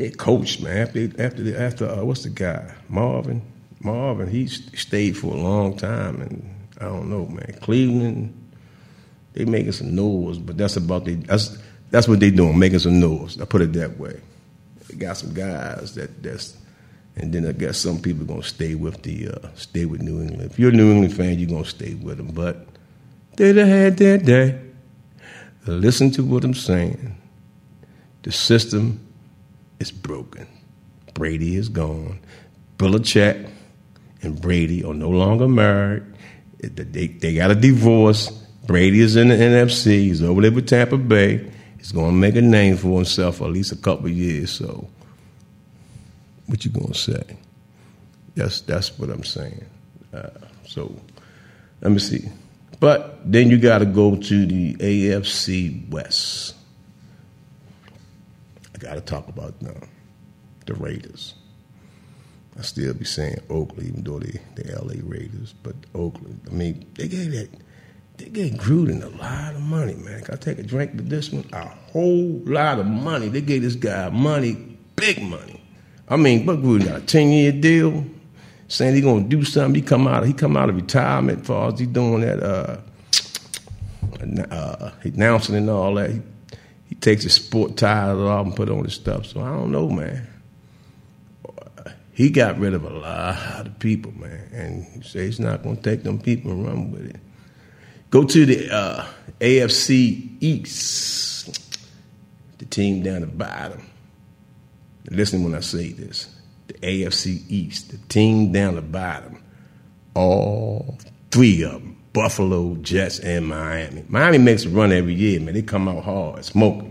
their 0.00 0.10
coach, 0.10 0.60
man. 0.60 0.78
After 0.78 1.22
after 1.22 1.56
after 1.56 1.88
uh, 1.88 2.04
what's 2.04 2.22
the 2.22 2.30
guy? 2.30 2.74
Marvin. 2.88 3.42
Marvin, 3.82 4.28
he 4.28 4.46
stayed 4.46 5.16
for 5.16 5.34
a 5.34 5.38
long 5.38 5.76
time 5.76 6.20
and 6.20 6.54
I 6.80 6.84
don't 6.84 7.08
know, 7.08 7.26
man. 7.26 7.56
Cleveland, 7.60 8.52
they 9.32 9.44
making 9.44 9.72
some 9.72 9.94
noise, 9.94 10.38
but 10.38 10.56
that's 10.56 10.76
about 10.76 11.04
they 11.04 11.14
that's 11.14 11.58
that's 11.90 12.08
what 12.08 12.20
they 12.20 12.30
doing, 12.30 12.58
making 12.58 12.78
some 12.80 13.00
noise. 13.00 13.40
I 13.40 13.44
put 13.44 13.62
it 13.62 13.72
that 13.74 13.98
way. 13.98 14.20
They 14.88 14.96
got 14.96 15.16
some 15.16 15.32
guys 15.32 15.94
that 15.94 16.22
that's 16.22 16.56
and 17.16 17.32
then 17.32 17.46
I 17.46 17.52
guess 17.52 17.78
some 17.78 18.00
people 18.00 18.24
gonna 18.24 18.42
stay 18.42 18.74
with 18.74 19.02
the 19.02 19.28
uh, 19.28 19.48
stay 19.54 19.84
with 19.84 20.02
New 20.02 20.20
England. 20.20 20.50
If 20.50 20.58
you're 20.58 20.70
a 20.70 20.74
New 20.74 20.90
England 20.90 21.14
fan, 21.14 21.38
you're 21.38 21.48
gonna 21.48 21.64
stay 21.64 21.94
with 21.94 22.16
them. 22.16 22.28
But 22.28 22.66
they'd 23.36 23.56
have 23.56 23.68
had 23.68 23.96
their 23.96 24.18
day. 24.18 24.60
Listen 25.66 26.10
to 26.12 26.24
what 26.24 26.44
I'm 26.44 26.54
saying. 26.54 27.16
The 28.22 28.32
system 28.32 29.06
is 29.80 29.90
broken. 29.90 30.46
Brady 31.14 31.56
is 31.56 31.68
gone. 31.68 32.20
Belichick 32.78 33.50
and 34.22 34.40
Brady 34.40 34.84
are 34.84 34.94
no 34.94 35.10
longer 35.10 35.48
married. 35.48 36.04
They, 36.60 37.08
they 37.08 37.34
got 37.34 37.50
a 37.50 37.54
divorce. 37.54 38.28
Brady 38.66 39.00
is 39.00 39.16
in 39.16 39.28
the 39.28 39.34
NFC. 39.34 40.02
He's 40.02 40.22
over 40.22 40.42
there 40.42 40.52
with 40.52 40.68
Tampa 40.68 40.96
Bay. 40.96 41.50
He's 41.78 41.92
going 41.92 42.10
to 42.10 42.16
make 42.16 42.36
a 42.36 42.42
name 42.42 42.76
for 42.76 42.96
himself 42.96 43.36
for 43.36 43.44
at 43.44 43.50
least 43.50 43.72
a 43.72 43.76
couple 43.76 44.08
years. 44.08 44.50
So, 44.50 44.86
what 46.46 46.64
you 46.64 46.70
going 46.70 46.92
to 46.92 46.98
say? 46.98 47.22
That's 48.34 48.60
that's 48.60 48.98
what 48.98 49.08
I'm 49.08 49.24
saying. 49.24 49.64
Uh, 50.12 50.28
so, 50.66 50.94
let 51.80 51.90
me 51.90 51.98
see. 51.98 52.28
But 52.80 53.20
then 53.30 53.50
you 53.50 53.58
got 53.58 53.78
to 53.78 53.86
go 53.86 54.16
to 54.16 54.46
the 54.46 54.74
AFC 54.74 55.88
West. 55.90 56.54
Got 58.80 58.94
to 58.94 59.00
talk 59.02 59.28
about 59.28 59.60
now. 59.60 59.74
the 60.66 60.74
Raiders. 60.74 61.34
I 62.58 62.62
still 62.62 62.94
be 62.94 63.04
saying 63.04 63.38
Oakland, 63.48 63.88
even 63.88 64.04
though 64.04 64.18
they 64.18 64.40
the 64.56 64.72
L.A. 64.72 64.96
Raiders, 65.02 65.54
but 65.62 65.74
Oakland. 65.94 66.40
I 66.50 66.54
mean, 66.54 66.86
they 66.94 67.08
gave 67.08 67.30
that 67.32 67.48
they 68.16 68.26
gave 68.26 68.52
Gruden 68.54 69.02
a 69.02 69.08
lot 69.16 69.54
of 69.54 69.62
money, 69.62 69.94
man. 69.94 70.22
Can 70.22 70.34
I 70.34 70.36
take 70.36 70.58
a 70.58 70.62
drink 70.62 70.92
with 70.94 71.08
this 71.08 71.30
one? 71.30 71.44
A 71.52 71.66
whole 71.92 72.40
lot 72.44 72.78
of 72.78 72.86
money. 72.86 73.28
They 73.28 73.40
gave 73.40 73.62
this 73.62 73.76
guy 73.76 74.10
money, 74.10 74.52
big 74.96 75.22
money. 75.22 75.62
I 76.08 76.16
mean, 76.16 76.44
but 76.44 76.60
Gruden 76.62 76.86
got 76.86 77.02
a 77.02 77.04
ten 77.04 77.30
year 77.30 77.52
deal, 77.52 78.04
saying 78.68 78.94
he 78.94 79.00
gonna 79.00 79.24
do 79.24 79.44
something. 79.44 79.74
He 79.74 79.82
come 79.82 80.06
out, 80.06 80.26
he 80.26 80.32
come 80.32 80.56
out 80.56 80.68
of 80.68 80.76
retirement. 80.76 81.46
For 81.46 81.68
as 81.68 81.78
he 81.78 81.86
doing 81.86 82.22
that, 82.22 82.42
uh, 82.42 82.76
uh, 84.54 84.90
announcing 85.02 85.54
and 85.54 85.70
all 85.70 85.94
that. 85.94 86.10
He 86.10 86.20
takes 87.00 87.22
his 87.24 87.34
sport 87.34 87.76
tires 87.76 88.18
off 88.18 88.46
and 88.46 88.56
put 88.56 88.68
on 88.68 88.84
his 88.84 88.94
stuff. 88.94 89.26
So 89.26 89.40
I 89.40 89.50
don't 89.50 89.72
know, 89.72 89.88
man. 89.88 90.26
He 92.12 92.28
got 92.28 92.58
rid 92.58 92.74
of 92.74 92.84
a 92.84 92.90
lot 92.90 93.66
of 93.66 93.78
people, 93.78 94.12
man, 94.12 94.48
and 94.52 94.84
he 94.84 95.00
says 95.00 95.12
he's 95.12 95.40
not 95.40 95.62
going 95.62 95.76
to 95.76 95.82
take 95.82 96.02
them 96.02 96.18
people 96.18 96.50
and 96.50 96.66
run 96.66 96.92
with 96.92 97.06
it. 97.08 97.16
Go 98.10 98.24
to 98.24 98.44
the 98.44 98.70
uh, 98.70 99.06
AFC 99.40 100.36
East, 100.40 101.58
the 102.58 102.66
team 102.66 103.02
down 103.02 103.20
the 103.20 103.26
bottom. 103.26 103.88
Listen 105.10 105.44
when 105.44 105.54
I 105.54 105.60
say 105.60 105.92
this. 105.92 106.28
The 106.66 106.74
AFC 106.74 107.42
East, 107.48 107.92
the 107.92 107.98
team 108.08 108.52
down 108.52 108.74
the 108.74 108.82
bottom, 108.82 109.42
all 110.14 110.98
three 111.30 111.62
of 111.62 111.72
them, 111.72 111.96
Buffalo, 112.12 112.74
Jets, 112.76 113.20
and 113.20 113.46
Miami. 113.46 114.04
Miami 114.08 114.38
makes 114.38 114.64
a 114.64 114.68
run 114.68 114.92
every 114.92 115.14
year, 115.14 115.40
man. 115.40 115.54
They 115.54 115.62
come 115.62 115.88
out 115.88 116.04
hard, 116.04 116.44
smoking. 116.44 116.89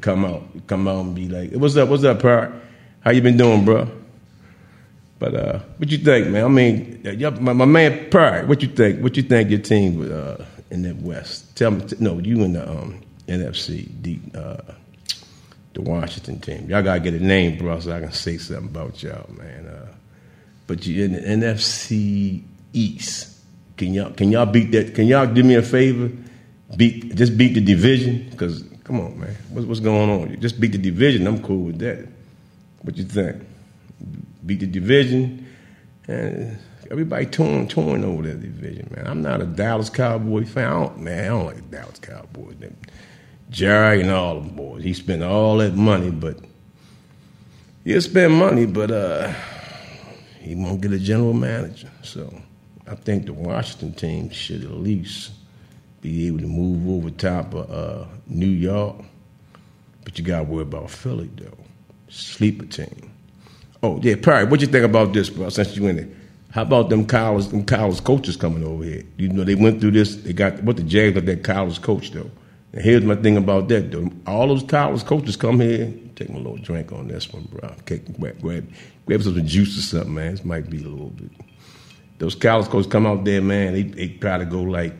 Come 0.00 0.24
out, 0.24 0.42
come 0.66 0.88
out 0.88 1.04
and 1.04 1.14
be 1.14 1.28
like, 1.28 1.52
"What's 1.52 1.76
up? 1.76 1.88
What's 1.88 2.04
up, 2.04 2.20
Park? 2.20 2.52
How 3.00 3.10
you 3.10 3.22
been 3.22 3.36
doing, 3.36 3.64
bro?" 3.64 3.88
But 5.18 5.34
uh, 5.34 5.58
what 5.78 5.90
you 5.90 5.98
think, 5.98 6.28
man? 6.28 6.44
I 6.44 6.48
mean, 6.48 7.00
my, 7.40 7.52
my 7.52 7.64
man 7.64 8.10
Pride. 8.10 8.48
What 8.48 8.62
you 8.62 8.68
think? 8.68 9.02
What 9.02 9.16
you 9.16 9.22
think 9.22 9.50
your 9.50 9.60
team 9.60 10.12
uh, 10.12 10.44
in 10.70 10.82
the 10.82 10.92
West? 10.94 11.56
Tell 11.56 11.70
me. 11.70 11.84
No, 12.00 12.18
you 12.18 12.42
in 12.42 12.54
the 12.54 12.68
um, 12.68 13.00
NFC, 13.28 13.88
the 14.02 14.18
uh, 14.38 14.74
the 15.72 15.82
Washington 15.82 16.40
team. 16.40 16.68
Y'all 16.68 16.82
gotta 16.82 17.00
get 17.00 17.14
a 17.14 17.24
name, 17.24 17.58
bro, 17.58 17.80
so 17.80 17.92
I 17.92 18.00
can 18.00 18.12
say 18.12 18.38
something 18.38 18.66
about 18.66 19.02
y'all, 19.02 19.30
man. 19.32 19.66
Uh, 19.66 19.92
but 20.66 20.86
you 20.86 21.04
in 21.04 21.12
the 21.12 21.20
NFC 21.20 22.42
East. 22.72 23.38
Can 23.76 23.94
y'all 23.94 24.10
can 24.10 24.30
y'all 24.30 24.46
beat 24.46 24.72
that? 24.72 24.94
Can 24.94 25.06
y'all 25.06 25.26
do 25.26 25.42
me 25.42 25.54
a 25.54 25.62
favor? 25.62 26.10
Beat 26.76 27.14
just 27.14 27.38
beat 27.38 27.54
the 27.54 27.60
division 27.60 28.28
because 28.30 28.64
come 28.84 29.00
on, 29.00 29.18
man. 29.18 29.34
What's, 29.50 29.66
what's 29.66 29.80
going 29.80 30.10
on? 30.10 30.30
You 30.30 30.36
Just 30.36 30.60
beat 30.60 30.72
the 30.72 30.78
division. 30.78 31.26
I'm 31.26 31.42
cool 31.42 31.64
with 31.64 31.78
that. 31.80 32.06
What 32.82 32.96
you 32.96 33.04
think? 33.04 33.42
beat 34.44 34.60
the 34.60 34.66
division, 34.66 35.46
and 36.06 36.58
everybody 36.90 37.26
torn 37.26 37.66
torn 37.68 38.04
over 38.04 38.22
that 38.22 38.40
division, 38.40 38.92
man. 38.94 39.06
I'm 39.06 39.22
not 39.22 39.40
a 39.40 39.46
Dallas 39.46 39.90
Cowboy 39.90 40.44
fan. 40.44 40.66
I 40.66 40.70
don't, 40.70 40.98
man, 40.98 41.24
I 41.24 41.28
don't 41.28 41.46
like 41.46 41.56
the 41.56 41.76
Dallas 41.76 41.98
Cowboys. 41.98 42.56
Jerry 43.50 44.00
and 44.00 44.10
all 44.10 44.40
the 44.40 44.50
boys. 44.50 44.82
He 44.82 44.92
spent 44.94 45.22
all 45.22 45.58
that 45.58 45.74
money, 45.74 46.10
but 46.10 46.38
he'll 47.84 48.00
spend 48.00 48.34
money, 48.34 48.66
but 48.66 48.90
uh, 48.90 49.32
he 50.40 50.54
won't 50.54 50.80
get 50.80 50.92
a 50.92 50.98
general 50.98 51.34
manager. 51.34 51.90
So 52.02 52.34
I 52.86 52.94
think 52.96 53.26
the 53.26 53.32
Washington 53.32 53.94
team 53.94 54.30
should 54.30 54.64
at 54.64 54.72
least 54.72 55.32
be 56.04 56.26
able 56.26 56.38
to 56.38 56.46
move 56.46 56.86
over 56.86 57.10
top 57.10 57.54
of 57.54 57.70
uh, 57.70 58.04
New 58.26 58.46
York. 58.46 58.96
But 60.04 60.18
you 60.18 60.24
got 60.24 60.40
to 60.40 60.44
worry 60.44 60.62
about 60.62 60.90
Philly, 60.90 61.30
though. 61.34 61.56
Sleeper 62.08 62.66
team. 62.66 63.10
Oh 63.82 63.98
yeah, 64.02 64.14
Perry. 64.16 64.44
What 64.44 64.60
you 64.60 64.66
think 64.66 64.84
about 64.84 65.14
this, 65.14 65.30
bro? 65.30 65.48
Since 65.48 65.76
you 65.76 65.86
in 65.86 65.98
it, 65.98 66.08
how 66.50 66.62
about 66.62 66.90
them 66.90 67.06
college 67.06 67.48
them 67.48 67.64
college 67.64 68.04
coaches 68.04 68.36
coming 68.36 68.62
over 68.64 68.84
here? 68.84 69.02
You 69.16 69.28
know 69.28 69.44
they 69.44 69.54
went 69.54 69.80
through 69.80 69.92
this. 69.92 70.16
They 70.16 70.34
got 70.34 70.62
what 70.62 70.76
the 70.76 70.82
Jags 70.82 71.14
got 71.14 71.24
that 71.24 71.42
college 71.42 71.80
coach 71.80 72.10
though. 72.10 72.30
And 72.72 72.82
here's 72.82 73.02
my 73.02 73.16
thing 73.16 73.36
about 73.36 73.68
that 73.68 73.90
though. 73.90 74.10
All 74.26 74.48
those 74.48 74.62
college 74.62 75.04
coaches 75.04 75.36
come 75.36 75.58
here. 75.58 75.92
Take 76.16 76.30
my 76.30 76.36
little 76.36 76.56
drink 76.58 76.92
on 76.92 77.08
this 77.08 77.32
one, 77.32 77.44
bro. 77.44 77.68
Okay, 77.80 77.98
grab, 78.18 78.40
grab, 78.40 78.70
grab 79.06 79.22
some 79.22 79.46
juice 79.46 79.76
or 79.78 79.82
something, 79.82 80.14
man. 80.14 80.32
This 80.32 80.44
might 80.44 80.70
be 80.70 80.78
a 80.84 80.88
little 80.88 81.10
bit. 81.10 81.30
Those 82.18 82.34
college 82.34 82.68
coaches 82.68 82.90
come 82.90 83.06
out 83.06 83.24
there, 83.24 83.42
man. 83.42 83.72
They, 83.72 83.82
they 83.82 84.08
try 84.08 84.38
to 84.38 84.44
go 84.44 84.62
like 84.62 84.94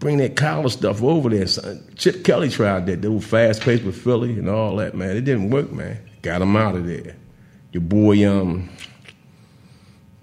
bring 0.00 0.18
that 0.18 0.34
college 0.34 0.72
stuff 0.72 1.02
over 1.02 1.28
there. 1.28 1.46
Son. 1.46 1.86
Chip 1.96 2.24
Kelly 2.24 2.48
tried 2.48 2.86
that. 2.86 3.00
They 3.00 3.08
were 3.08 3.20
fast 3.20 3.62
paced 3.62 3.84
with 3.84 4.02
Philly 4.02 4.32
and 4.32 4.48
all 4.48 4.76
that, 4.76 4.96
man. 4.96 5.16
It 5.16 5.22
didn't 5.22 5.50
work, 5.50 5.70
man. 5.70 5.98
Got 6.22 6.40
them 6.40 6.56
out 6.56 6.74
of 6.74 6.86
there 6.86 7.16
your 7.72 7.82
boy, 7.82 8.28
um, 8.28 8.68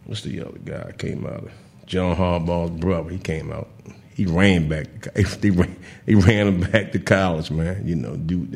what's 0.05 0.21
the 0.21 0.41
other 0.41 0.59
guy 0.59 0.91
came 0.97 1.25
out? 1.25 1.45
of? 1.45 1.51
John 1.85 2.15
Harbaugh's 2.15 2.71
brother. 2.71 3.09
He 3.09 3.17
came 3.17 3.51
out. 3.51 3.69
He 4.13 4.25
ran 4.25 4.67
back. 4.67 4.87
He 5.41 5.49
ran, 5.49 5.75
he 6.05 6.15
ran 6.15 6.47
him 6.47 6.61
back 6.71 6.91
to 6.91 6.99
college, 6.99 7.51
man. 7.51 7.87
You 7.87 7.95
know, 7.95 8.17
do 8.17 8.47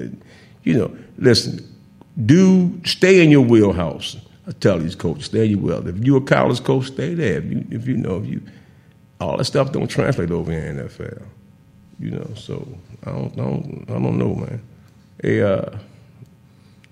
you 0.63 0.77
know? 0.77 0.95
Listen, 1.17 1.65
do 2.25 2.81
stay 2.83 3.23
in 3.23 3.31
your 3.31 3.41
wheelhouse. 3.41 4.17
I 4.47 4.51
tell 4.51 4.79
these 4.79 4.95
coaches, 4.95 5.25
stay 5.25 5.45
in 5.45 5.51
your 5.51 5.59
wheelhouse. 5.59 5.87
If 5.87 5.97
you're 6.03 6.17
a 6.17 6.21
college 6.21 6.63
coach, 6.63 6.87
stay 6.87 7.13
there. 7.13 7.37
If 7.37 7.45
you, 7.45 7.67
if 7.71 7.87
you 7.87 7.95
know, 7.95 8.17
if 8.17 8.25
you 8.25 8.41
all 9.21 9.37
that 9.37 9.45
stuff 9.45 9.71
don't 9.71 9.87
translate 9.87 10.31
over 10.31 10.51
in 10.51 10.77
NFL. 10.77 11.23
You 11.99 12.11
know, 12.11 12.27
so 12.35 12.67
I 13.05 13.11
don't, 13.11 13.33
I 13.33 13.43
don't, 13.43 13.85
I 13.87 13.93
don't 13.93 14.17
know, 14.17 14.35
man. 14.35 14.61
Uh, 15.23 15.77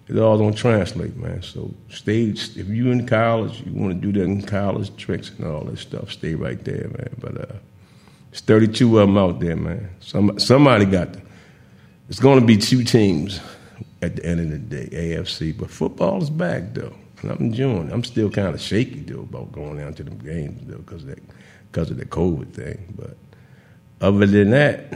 it 0.08 0.18
all 0.18 0.38
don't 0.38 0.56
translate, 0.56 1.16
man. 1.18 1.42
So 1.42 1.74
stay. 1.90 2.26
If 2.26 2.68
you 2.68 2.92
in 2.92 3.08
college, 3.08 3.62
you 3.62 3.74
want 3.74 4.00
to 4.00 4.12
do 4.12 4.20
that 4.20 4.26
in 4.26 4.42
college 4.44 4.96
tricks 4.98 5.32
and 5.38 5.48
all 5.48 5.64
that 5.66 5.78
stuff. 5.78 6.12
Stay 6.12 6.36
right 6.36 6.64
there, 6.64 6.88
man. 6.88 7.16
But 7.20 7.42
uh, 7.42 7.56
it's 8.32 8.42
32 8.42 9.00
of 9.00 9.08
them 9.08 9.18
out 9.18 9.40
there, 9.40 9.56
man. 9.56 9.90
Some 10.00 10.38
somebody 10.40 10.86
got. 10.86 11.14
them. 11.14 11.22
it's 12.10 12.20
going 12.20 12.40
to 12.40 12.46
be 12.46 12.58
two 12.58 12.84
teams 12.84 13.40
at 14.02 14.16
the 14.16 14.26
end 14.26 14.40
of 14.40 14.50
the 14.50 14.58
day, 14.58 14.90
AFC. 14.92 15.58
But 15.58 15.72
football 15.72 16.22
is 16.22 16.30
back 16.30 16.74
though, 16.74 16.96
and 17.22 17.32
I'm 17.32 17.38
enjoying. 17.40 17.90
It. 17.90 17.94
I'm 17.94 18.04
still 18.04 18.30
kind 18.30 18.54
of 18.54 18.62
shaky 18.62 19.02
though 19.02 19.22
about 19.22 19.52
going 19.52 19.78
down 19.78 19.94
to 19.96 20.04
them 20.04 20.18
games 20.20 20.62
though, 20.66 20.78
because 20.78 21.06
that 21.06 21.20
because 21.72 21.92
of 21.92 21.98
the 21.98 22.06
COVID 22.06 22.54
thing. 22.54 22.94
But 22.98 23.18
other 24.02 24.26
than 24.26 24.52
that, 24.52 24.94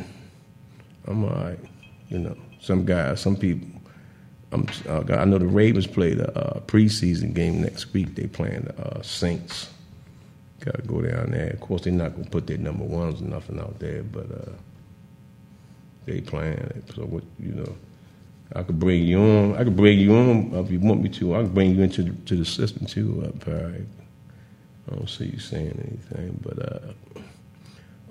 I'm 1.08 1.24
all 1.24 1.30
right. 1.32 1.60
You 2.10 2.20
know, 2.20 2.38
some 2.62 2.86
guys, 2.86 3.22
some 3.22 3.36
people 3.36 3.68
uh, 4.54 5.04
i 5.10 5.26
know 5.26 5.38
the 5.38 5.48
Ravens 5.48 5.88
play 5.88 6.14
the 6.14 6.32
uh, 6.38 6.60
preseason 6.62 7.34
game 7.34 7.62
next 7.62 7.92
week. 7.94 8.16
They 8.16 8.28
playing 8.28 8.62
the 8.64 8.98
uh, 8.98 9.02
Saints. 9.02 9.70
Got 10.60 10.76
to 10.76 10.82
go 10.84 11.02
down 11.02 11.32
there. 11.32 11.50
Of 11.50 11.60
course, 11.60 11.84
they're 11.84 11.94
not 11.94 12.16
gonna 12.16 12.30
put 12.30 12.48
their 12.48 12.58
number 12.58 12.84
ones 12.84 13.22
or 13.22 13.26
nothing 13.26 13.60
out 13.60 13.80
there, 13.80 14.04
but 14.04 14.26
uh, 14.32 14.52
they 16.06 16.22
playing 16.22 16.54
it. 16.54 16.84
So 16.96 17.04
what 17.04 17.24
you 17.40 17.52
know, 17.54 17.76
I 18.56 18.64
could 18.64 18.80
bring 18.80 19.04
you 19.04 19.20
on. 19.20 19.56
I 19.58 19.64
could 19.64 19.76
bring 19.76 20.00
you 20.00 20.16
on 20.16 20.54
if 20.54 20.72
you 20.72 20.80
want 20.80 21.02
me 21.02 21.10
to. 21.10 21.36
I 21.36 21.42
can 21.42 21.54
bring 21.54 21.76
you 21.76 21.82
into 21.82 22.04
the, 22.04 22.12
to 22.12 22.36
the 22.36 22.46
system 22.46 22.86
too, 22.86 23.24
uh, 23.28 23.44
Perry. 23.44 23.86
I 24.88 24.96
don't 24.96 25.10
see 25.10 25.26
you 25.26 25.40
saying 25.40 25.80
anything, 25.88 26.40
but 26.42 26.60
uh, 26.60 27.22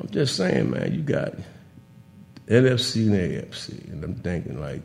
I'm 0.01 0.09
just 0.11 0.37
saying, 0.37 0.71
man. 0.71 0.95
You 0.95 1.03
got 1.03 1.35
NFC 2.47 3.07
and 3.07 3.15
AFC, 3.15 3.93
and 3.93 4.03
I'm 4.03 4.15
thinking 4.17 4.61
like 4.61 4.83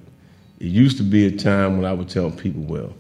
it 0.60 0.66
used 0.66 0.98
to 0.98 1.04
be 1.04 1.26
a 1.28 1.32
time 1.32 1.78
when 1.78 1.86
I 1.86 1.94
would 1.94 2.10
tell 2.10 2.32
people, 2.32 2.64
well, 2.64 2.94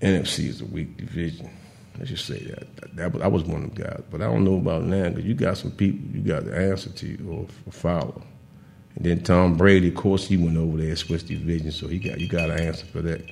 NFC 0.00 0.48
is 0.48 0.60
a 0.60 0.64
weak 0.64 0.96
division. 0.96 1.50
Let's 1.98 2.10
just 2.10 2.26
say 2.26 2.38
that. 2.38 2.76
that, 2.76 3.12
that 3.12 3.22
I 3.22 3.28
was 3.28 3.44
one 3.44 3.64
of 3.64 3.74
them 3.74 3.84
guys. 3.86 4.02
But 4.10 4.20
I 4.20 4.24
don't 4.24 4.44
know 4.44 4.56
about 4.56 4.84
now 4.84 5.08
because 5.08 5.24
you 5.24 5.34
got 5.34 5.56
some 5.56 5.70
people 5.70 6.00
you 6.14 6.20
got 6.20 6.44
to 6.44 6.56
answer 6.56 6.90
to 6.90 7.46
or 7.66 7.72
follow. 7.72 8.22
And 8.94 9.04
then 9.04 9.22
Tom 9.22 9.56
Brady, 9.56 9.88
of 9.88 9.94
course, 9.94 10.26
he 10.26 10.36
went 10.36 10.56
over 10.56 10.78
there 10.78 10.88
and 10.88 10.98
switched 10.98 11.28
division, 11.28 11.70
so 11.70 11.86
he 11.86 11.98
got 11.98 12.20
you 12.20 12.28
got 12.28 12.46
to 12.46 12.54
answer 12.54 12.86
for 12.86 13.02
that. 13.02 13.22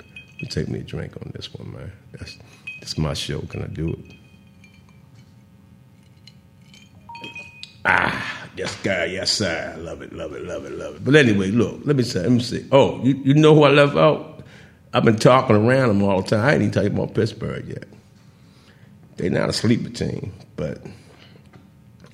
Take 0.49 0.67
me 0.67 0.79
a 0.79 0.83
drink 0.83 1.15
on 1.17 1.31
this 1.33 1.53
one, 1.53 1.71
man. 1.73 1.91
That's 2.11 2.37
that's 2.79 2.97
my 2.97 3.13
show. 3.13 3.39
Can 3.41 3.63
I 3.63 3.67
do 3.67 3.89
it? 3.89 4.24
Ah. 7.85 8.45
Yes, 8.57 8.75
God, 8.83 9.11
yes, 9.11 9.31
sir. 9.31 9.75
Love 9.79 10.01
it, 10.01 10.13
love 10.13 10.33
it, 10.33 10.43
love 10.43 10.65
it, 10.65 10.71
love 10.71 10.95
it. 10.95 11.03
But 11.03 11.15
anyway, 11.15 11.51
look, 11.51 11.81
let 11.83 11.97
me 11.97 12.03
say, 12.03 12.21
let 12.21 12.31
me 12.31 12.39
see. 12.39 12.65
Oh, 12.71 13.03
you, 13.03 13.15
you 13.15 13.33
know 13.33 13.53
who 13.53 13.63
I 13.63 13.69
left 13.69 13.97
out? 13.97 14.43
I've 14.93 15.03
been 15.03 15.17
talking 15.17 15.57
around 15.57 15.89
them 15.89 16.03
all 16.03 16.21
the 16.21 16.29
time. 16.29 16.45
I 16.45 16.53
ain't 16.53 16.61
even 16.61 16.71
talking 16.71 16.93
about 16.93 17.13
Pittsburgh 17.13 17.67
yet. 17.67 17.83
They're 19.17 19.29
not 19.29 19.49
a 19.49 19.53
sleeper 19.53 19.89
team, 19.89 20.31
but 20.55 20.81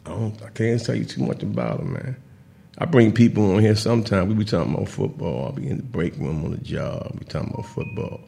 I 0.06 0.10
don't. 0.10 0.42
I 0.42 0.50
can't 0.50 0.84
tell 0.84 0.96
you 0.96 1.06
too 1.06 1.24
much 1.24 1.44
about 1.44 1.78
them, 1.78 1.94
man. 1.94 2.16
I 2.80 2.86
bring 2.86 3.12
people 3.12 3.54
on 3.54 3.60
here 3.60 3.76
sometimes. 3.76 4.28
We 4.28 4.34
be 4.34 4.46
talking 4.46 4.74
about 4.74 4.90
football. 4.90 5.46
I'll 5.46 5.52
be 5.52 5.70
in 5.70 5.78
the 5.78 5.84
break 5.84 6.18
room 6.18 6.44
on 6.44 6.52
the 6.52 6.58
job. 6.58 7.16
We 7.20 7.26
talking 7.26 7.52
about 7.54 7.68
football, 7.68 8.22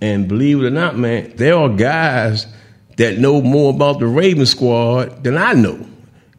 and 0.00 0.26
believe 0.26 0.62
it 0.62 0.66
or 0.66 0.70
not, 0.70 0.96
man, 0.96 1.34
there 1.36 1.56
are 1.56 1.68
guys 1.68 2.46
that 2.96 3.18
know 3.18 3.42
more 3.42 3.74
about 3.74 3.98
the 3.98 4.06
Raven 4.06 4.46
squad 4.46 5.24
than 5.24 5.36
I 5.36 5.52
know. 5.52 5.86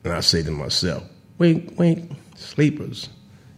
And 0.03 0.13
I 0.13 0.22
say 0.22 0.43
to 0.43 0.51
myself, 0.51 1.03
wink, 1.38 1.77
wink, 1.77 2.12
sleepers. 2.36 3.10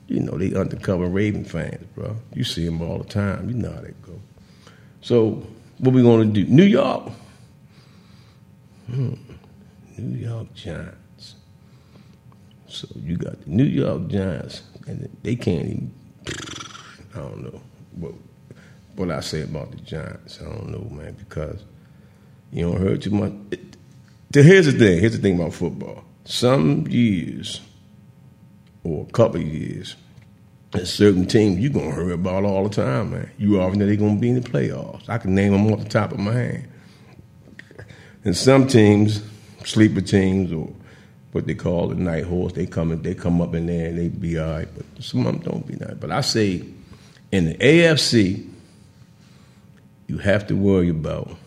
You 0.07 0.19
know, 0.19 0.37
they 0.37 0.53
undercover 0.53 1.07
Raven 1.07 1.45
fans, 1.45 1.85
bro. 1.95 2.17
You 2.33 2.43
see 2.43 2.65
them 2.65 2.81
all 2.81 2.97
the 2.97 3.05
time. 3.05 3.49
You 3.49 3.55
know 3.55 3.71
how 3.71 3.81
they 3.81 3.93
go. 4.01 4.19
So 5.01 5.45
what 5.79 5.93
we 5.93 6.01
going 6.01 6.33
to 6.33 6.43
do? 6.43 6.49
New 6.49 6.63
York. 6.65 7.09
Hmm. 8.87 9.13
New 9.97 10.17
York 10.17 10.53
Giants. 10.53 11.35
So 12.67 12.87
you 12.95 13.17
got 13.17 13.39
the 13.43 13.49
New 13.49 13.63
York 13.63 14.07
Giants, 14.07 14.63
and 14.87 15.09
they 15.21 15.35
can't 15.35 15.65
even. 15.65 15.93
I 17.15 17.19
don't 17.19 17.43
know 17.43 17.61
what 17.95 18.13
what 18.95 19.11
I 19.11 19.19
say 19.19 19.43
about 19.43 19.71
the 19.71 19.77
Giants. 19.77 20.39
I 20.41 20.45
don't 20.45 20.69
know, 20.69 20.87
man, 20.89 21.13
because 21.13 21.63
you 22.51 22.69
don't 22.69 22.81
heard 22.81 23.01
too 23.01 23.11
much. 23.11 23.33
It, 23.51 23.77
here's 24.33 24.65
the 24.65 24.71
thing. 24.71 24.99
Here's 24.99 25.15
the 25.15 25.21
thing 25.21 25.35
about 25.35 25.53
football. 25.53 26.03
Some 26.25 26.87
years, 26.87 27.61
or 28.83 29.05
a 29.07 29.11
couple 29.11 29.41
of 29.41 29.47
years, 29.47 29.95
a 30.73 30.85
certain 30.85 31.25
team 31.25 31.59
you're 31.59 31.71
gonna 31.71 31.93
hear 31.93 32.11
about 32.11 32.45
all 32.45 32.67
the 32.67 32.75
time, 32.75 33.11
man. 33.11 33.29
You 33.37 33.61
already 33.61 33.77
know 33.77 33.85
they're 33.85 33.95
gonna 33.95 34.19
be 34.19 34.29
in 34.29 34.41
the 34.41 34.49
playoffs. 34.49 35.07
I 35.09 35.17
can 35.17 35.35
name 35.35 35.51
them 35.51 35.71
off 35.71 35.83
the 35.83 35.89
top 35.89 36.11
of 36.11 36.19
my 36.19 36.33
hand. 36.33 36.67
And 38.23 38.35
some 38.35 38.67
teams, 38.67 39.21
sleeper 39.65 40.01
teams, 40.01 40.51
or 40.51 40.71
what 41.33 41.45
they 41.45 41.55
call 41.55 41.89
the 41.89 41.95
night 41.95 42.23
horse, 42.23 42.53
they 42.53 42.65
come 42.65 43.01
they 43.01 43.13
come 43.13 43.41
up 43.41 43.53
in 43.53 43.65
there 43.65 43.89
and 43.89 43.97
they 43.97 44.07
be 44.07 44.39
all 44.39 44.49
right. 44.49 44.67
But 44.73 45.03
some 45.03 45.25
of 45.27 45.33
them 45.33 45.41
don't 45.43 45.67
be 45.67 45.75
nice. 45.75 45.95
But 45.99 46.11
I 46.11 46.21
say, 46.21 46.63
in 47.31 47.45
the 47.45 47.55
AFC, 47.55 48.49
you 50.07 50.17
have 50.19 50.47
to 50.47 50.55
worry 50.55 50.89
about 50.89 51.37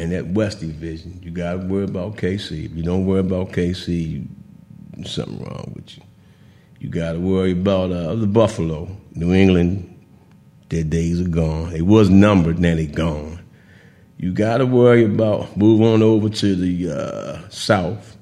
in 0.00 0.10
that 0.10 0.26
West 0.28 0.60
Division. 0.60 1.20
You 1.22 1.30
got 1.30 1.52
to 1.52 1.58
worry 1.58 1.84
about 1.84 2.16
KC. 2.16 2.64
If 2.64 2.72
you 2.74 2.82
don't 2.82 3.04
worry 3.04 3.20
about 3.20 3.52
KC, 3.52 4.10
you, 4.10 5.04
something 5.04 5.44
wrong 5.44 5.72
with 5.76 5.96
you. 5.96 6.02
You 6.78 6.88
got 6.88 7.12
to 7.12 7.20
worry 7.20 7.52
about 7.52 7.92
uh, 7.92 8.14
the 8.14 8.26
Buffalo, 8.26 8.88
New 9.12 9.34
England. 9.34 9.86
Their 10.70 10.84
days 10.84 11.20
are 11.20 11.28
gone. 11.28 11.70
They 11.72 11.82
was 11.82 12.08
numbered, 12.08 12.58
now 12.58 12.74
they 12.74 12.86
gone. 12.86 13.40
You 14.16 14.32
got 14.32 14.58
to 14.58 14.66
worry 14.66 15.04
about 15.04 15.56
move 15.56 15.82
on 15.82 16.02
over 16.02 16.28
to 16.28 16.54
the 16.54 16.90
uh, 16.90 17.48
South. 17.50 18.16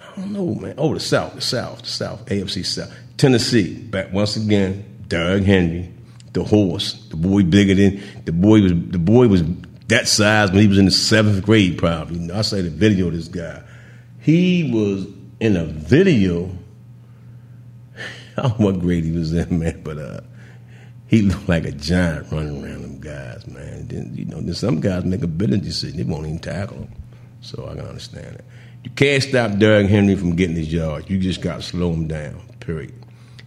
I 0.00 0.16
don't 0.16 0.32
know, 0.32 0.54
man. 0.54 0.74
Oh, 0.78 0.94
the 0.94 1.00
South, 1.00 1.34
the 1.34 1.40
South, 1.40 1.82
the 1.82 1.88
South, 1.88 2.24
AFC 2.26 2.64
South, 2.64 2.92
Tennessee. 3.16 3.74
Back 3.76 4.12
once 4.12 4.36
again, 4.36 5.04
Doug 5.06 5.42
Henry, 5.42 5.92
the 6.32 6.42
horse, 6.42 6.94
the 7.10 7.16
boy 7.16 7.42
bigger 7.42 7.74
than 7.74 8.02
the 8.24 8.32
boy 8.32 8.62
was. 8.62 8.72
The 8.72 8.98
boy 8.98 9.28
was 9.28 9.42
that 9.90 10.08
size 10.08 10.50
when 10.50 10.60
he 10.60 10.66
was 10.66 10.78
in 10.78 10.86
the 10.86 10.90
seventh 10.90 11.44
grade, 11.44 11.78
probably. 11.78 12.30
I 12.32 12.42
say 12.42 12.62
the 12.62 12.70
video 12.70 13.08
of 13.08 13.12
this 13.12 13.28
guy. 13.28 13.62
He 14.20 14.70
was 14.72 15.06
in 15.38 15.56
a 15.56 15.64
video 15.64 16.50
I 18.36 18.42
don't 18.42 18.60
know 18.60 18.66
what 18.66 18.80
grade 18.80 19.04
he 19.04 19.12
was 19.12 19.32
in, 19.32 19.58
man, 19.58 19.82
but 19.82 19.98
uh, 19.98 20.20
he 21.06 21.22
looked 21.22 21.48
like 21.48 21.64
a 21.64 21.72
giant 21.72 22.30
running 22.30 22.64
around 22.64 22.82
them 22.82 23.00
guys, 23.00 23.46
man. 23.46 23.88
Then, 23.88 24.12
you 24.14 24.24
know, 24.24 24.52
some 24.52 24.80
guys 24.80 25.04
make 25.04 25.22
a 25.22 25.26
business 25.26 25.60
decision; 25.60 25.96
they 25.98 26.04
won't 26.04 26.26
even 26.26 26.38
tackle 26.38 26.78
him. 26.78 26.92
So 27.40 27.66
I 27.66 27.74
can 27.74 27.86
understand 27.86 28.36
that. 28.36 28.44
You 28.84 28.90
can't 28.90 29.22
stop 29.22 29.58
Derrick 29.58 29.88
Henry 29.88 30.14
from 30.14 30.36
getting 30.36 30.56
his 30.56 30.72
yards. 30.72 31.08
You 31.10 31.18
just 31.18 31.42
got 31.42 31.56
to 31.56 31.62
slow 31.62 31.92
him 31.92 32.06
down. 32.06 32.40
Period. 32.60 32.94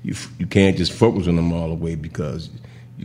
You 0.04 0.16
you 0.38 0.48
can't 0.48 0.78
just 0.78 0.92
focus 0.92 1.28
on 1.28 1.36
them 1.36 1.54
all 1.54 1.70
the 1.70 1.76
way 1.76 1.96
because 1.96 2.50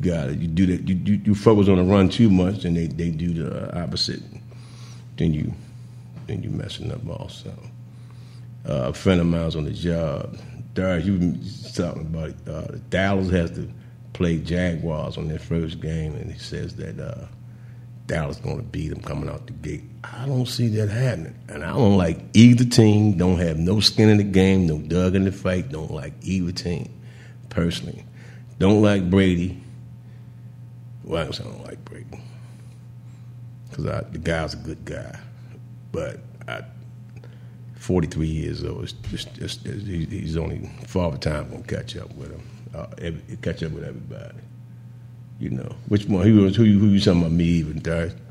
you 0.04 0.12
got 0.12 0.30
it. 0.30 0.38
you 0.38 0.48
do 0.48 0.66
that. 0.66 0.88
You, 0.88 0.94
you, 0.94 1.20
you 1.24 1.34
focus 1.34 1.68
on 1.68 1.76
the 1.76 1.82
run 1.82 2.08
too 2.08 2.30
much, 2.30 2.64
and 2.64 2.76
they, 2.76 2.86
they 2.86 3.10
do 3.10 3.32
the 3.32 3.80
opposite. 3.80 4.22
Then 5.16 5.34
you 5.34 5.52
then 6.26 6.42
you 6.42 6.50
messing 6.50 6.92
up 6.92 7.08
also. 7.08 7.52
Uh, 8.68 8.88
a 8.88 8.92
friend 8.92 9.20
of 9.20 9.26
mine's 9.26 9.56
on 9.56 9.64
the 9.64 9.72
job 9.72 10.38
Darius, 10.78 11.06
you 11.06 11.34
talking 11.74 12.02
about 12.02 12.34
uh, 12.48 12.76
Dallas 12.88 13.30
has 13.30 13.50
to 13.52 13.68
play 14.12 14.38
Jaguars 14.38 15.18
on 15.18 15.26
their 15.26 15.40
first 15.40 15.80
game, 15.80 16.14
and 16.14 16.30
he 16.30 16.38
says 16.38 16.76
that 16.76 17.00
uh, 17.00 17.26
Dallas 18.06 18.36
going 18.36 18.58
to 18.58 18.62
beat 18.62 18.90
them 18.90 19.02
coming 19.02 19.28
out 19.28 19.46
the 19.48 19.54
gate. 19.54 19.82
I 20.04 20.24
don't 20.26 20.46
see 20.46 20.68
that 20.68 20.88
happening, 20.88 21.34
and 21.48 21.64
I 21.64 21.70
don't 21.70 21.96
like 21.96 22.20
either 22.32 22.64
team. 22.64 23.16
Don't 23.16 23.38
have 23.38 23.58
no 23.58 23.80
skin 23.80 24.08
in 24.08 24.18
the 24.18 24.22
game, 24.22 24.68
no 24.68 24.78
dug 24.78 25.16
in 25.16 25.24
the 25.24 25.32
fight. 25.32 25.70
Don't 25.70 25.90
like 25.90 26.12
either 26.22 26.52
team, 26.52 26.88
personally. 27.48 28.04
Don't 28.60 28.80
like 28.80 29.10
Brady. 29.10 29.60
Well, 31.08 31.26
I 31.26 31.30
don't 31.30 31.64
like 31.64 31.82
Brady 31.86 32.20
because 33.70 33.84
the 34.12 34.18
guy's 34.18 34.52
a 34.52 34.58
good 34.58 34.84
guy, 34.84 35.18
but 35.90 36.20
I 36.46 36.60
43 37.76 38.26
years 38.26 38.62
old. 38.62 38.84
It's 38.84 38.92
just, 38.92 39.38
it's, 39.38 39.58
it's, 39.64 39.86
he's 39.86 40.36
only 40.36 40.70
Father 40.86 41.16
Time 41.16 41.48
gonna 41.48 41.62
catch 41.62 41.96
up 41.96 42.14
with 42.14 42.30
him, 42.30 42.42
uh, 42.74 42.88
every, 42.98 43.36
catch 43.38 43.62
up 43.62 43.72
with 43.72 43.84
everybody. 43.84 44.36
You 45.40 45.48
know, 45.48 45.74
which 45.88 46.04
one? 46.04 46.26
Who 46.26 46.46
who 46.50 46.64
who 46.64 46.88
you 46.88 47.00
talking 47.00 47.22
about? 47.22 47.32
Me 47.32 47.44
even 47.44 47.80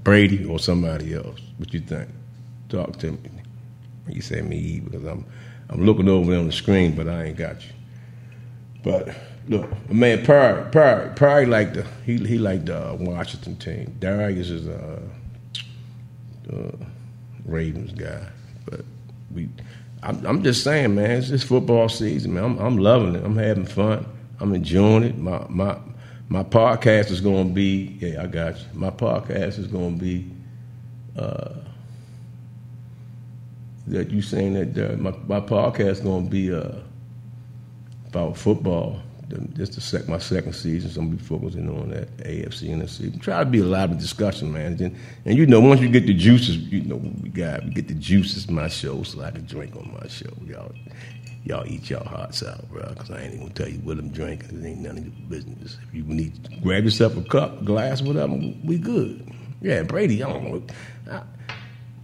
Brady 0.03 0.45
or 0.45 0.59
somebody 0.59 1.15
else? 1.15 1.39
What 1.57 1.73
you 1.73 1.79
think? 1.79 2.09
Talk 2.69 2.99
to 2.99 3.13
me. 3.13 3.19
You 4.07 4.21
say 4.21 4.41
me 4.41 4.81
because 4.81 5.03
I'm 5.03 5.25
I'm 5.71 5.83
looking 5.83 6.07
over 6.07 6.29
there 6.29 6.39
on 6.39 6.45
the 6.45 6.51
screen, 6.51 6.95
but 6.95 7.07
I 7.07 7.23
ain't 7.23 7.37
got 7.37 7.59
you. 7.65 7.71
But 8.83 9.15
look, 9.47 9.89
man, 9.89 10.25
Perry, 10.25 10.69
Perry, 10.71 11.09
Perry 11.15 11.45
like 11.45 11.73
the 11.73 11.85
he 12.05 12.17
he 12.17 12.37
like 12.37 12.65
the 12.65 12.91
uh, 12.91 12.95
Washington 12.95 13.55
team. 13.57 13.95
Darius 13.99 14.49
is 14.49 14.67
a 14.67 15.01
uh, 16.51 16.55
uh, 16.55 16.71
Ravens 17.45 17.93
guy, 17.93 18.27
but 18.65 18.81
we, 19.33 19.49
I'm, 20.03 20.25
I'm, 20.25 20.43
just 20.43 20.63
saying, 20.63 20.95
man, 20.95 21.11
it's 21.11 21.29
just 21.29 21.47
football 21.47 21.89
season, 21.89 22.33
man. 22.33 22.43
I'm, 22.43 22.59
I'm, 22.59 22.77
loving 22.77 23.15
it. 23.15 23.23
I'm 23.23 23.37
having 23.37 23.65
fun. 23.65 24.05
I'm 24.39 24.53
enjoying 24.53 25.03
it. 25.03 25.17
My 25.17 25.45
my 25.49 25.77
my 26.29 26.43
podcast 26.43 27.09
is 27.11 27.21
going 27.21 27.49
to 27.49 27.53
be, 27.53 27.97
yeah, 27.99 28.23
I 28.23 28.27
got 28.27 28.57
you. 28.57 28.65
My 28.73 28.89
podcast 28.89 29.59
is 29.59 29.67
going 29.67 29.97
to 29.97 30.03
be. 30.03 30.31
Uh, 31.17 31.55
that 33.87 34.11
you 34.11 34.21
saying 34.21 34.53
that 34.53 34.93
uh, 34.93 34.97
my 34.97 35.11
my 35.27 35.39
podcast 35.39 35.91
is 35.91 35.99
going 36.01 36.25
to 36.25 36.29
be 36.29 36.53
uh, 36.53 36.73
about 38.09 38.37
football 38.37 39.01
this 39.29 39.69
the 39.69 39.81
sec, 39.81 40.07
my 40.07 40.17
second 40.17 40.53
season, 40.53 40.89
so 40.89 41.01
I'm 41.01 41.07
gonna 41.07 41.17
be 41.17 41.23
focusing 41.23 41.69
on 41.69 41.89
that 41.89 42.15
AFC 42.17 42.69
NFC. 42.69 43.21
Try 43.21 43.39
to 43.39 43.45
be 43.45 43.59
a 43.59 43.65
lot 43.65 43.91
of 43.91 43.97
discussion, 43.97 44.51
man. 44.51 44.77
And, 44.79 44.95
and, 45.25 45.37
you 45.37 45.45
know, 45.45 45.59
once 45.59 45.81
you 45.81 45.89
get 45.89 46.05
the 46.05 46.13
juices, 46.13 46.57
you 46.57 46.81
know, 46.81 46.95
we 46.95 47.29
got 47.29 47.63
we 47.65 47.71
get 47.71 47.87
the 47.87 47.93
juices 47.93 48.49
my 48.49 48.69
show, 48.69 49.03
so 49.03 49.21
I 49.21 49.31
can 49.31 49.45
drink 49.45 49.75
on 49.75 49.97
my 50.01 50.07
show. 50.07 50.31
Y'all, 50.45 50.71
y'all 51.43 51.65
eat 51.67 51.89
y'all 51.89 52.07
hearts 52.07 52.43
out, 52.43 52.69
bro. 52.69 52.87
Because 52.89 53.11
I 53.11 53.21
ain't 53.21 53.33
even 53.33 53.47
gonna 53.47 53.53
tell 53.53 53.69
you 53.69 53.79
what 53.79 53.99
I'm 53.99 54.09
drinking. 54.09 54.63
It 54.63 54.67
ain't 54.67 54.79
none 54.79 54.97
of 54.97 55.03
your 55.03 55.13
business. 55.29 55.77
If 55.87 55.93
you 55.93 56.03
need 56.03 56.43
to 56.45 56.55
grab 56.61 56.85
yourself 56.85 57.17
a 57.17 57.21
cup, 57.23 57.65
glass, 57.65 58.01
whatever, 58.01 58.33
we 58.63 58.77
good. 58.77 59.29
Yeah, 59.61 59.83
Brady. 59.83 60.23
I 60.23 60.31
don't 60.31 60.43
know. 60.43 60.63
I, 61.11 61.21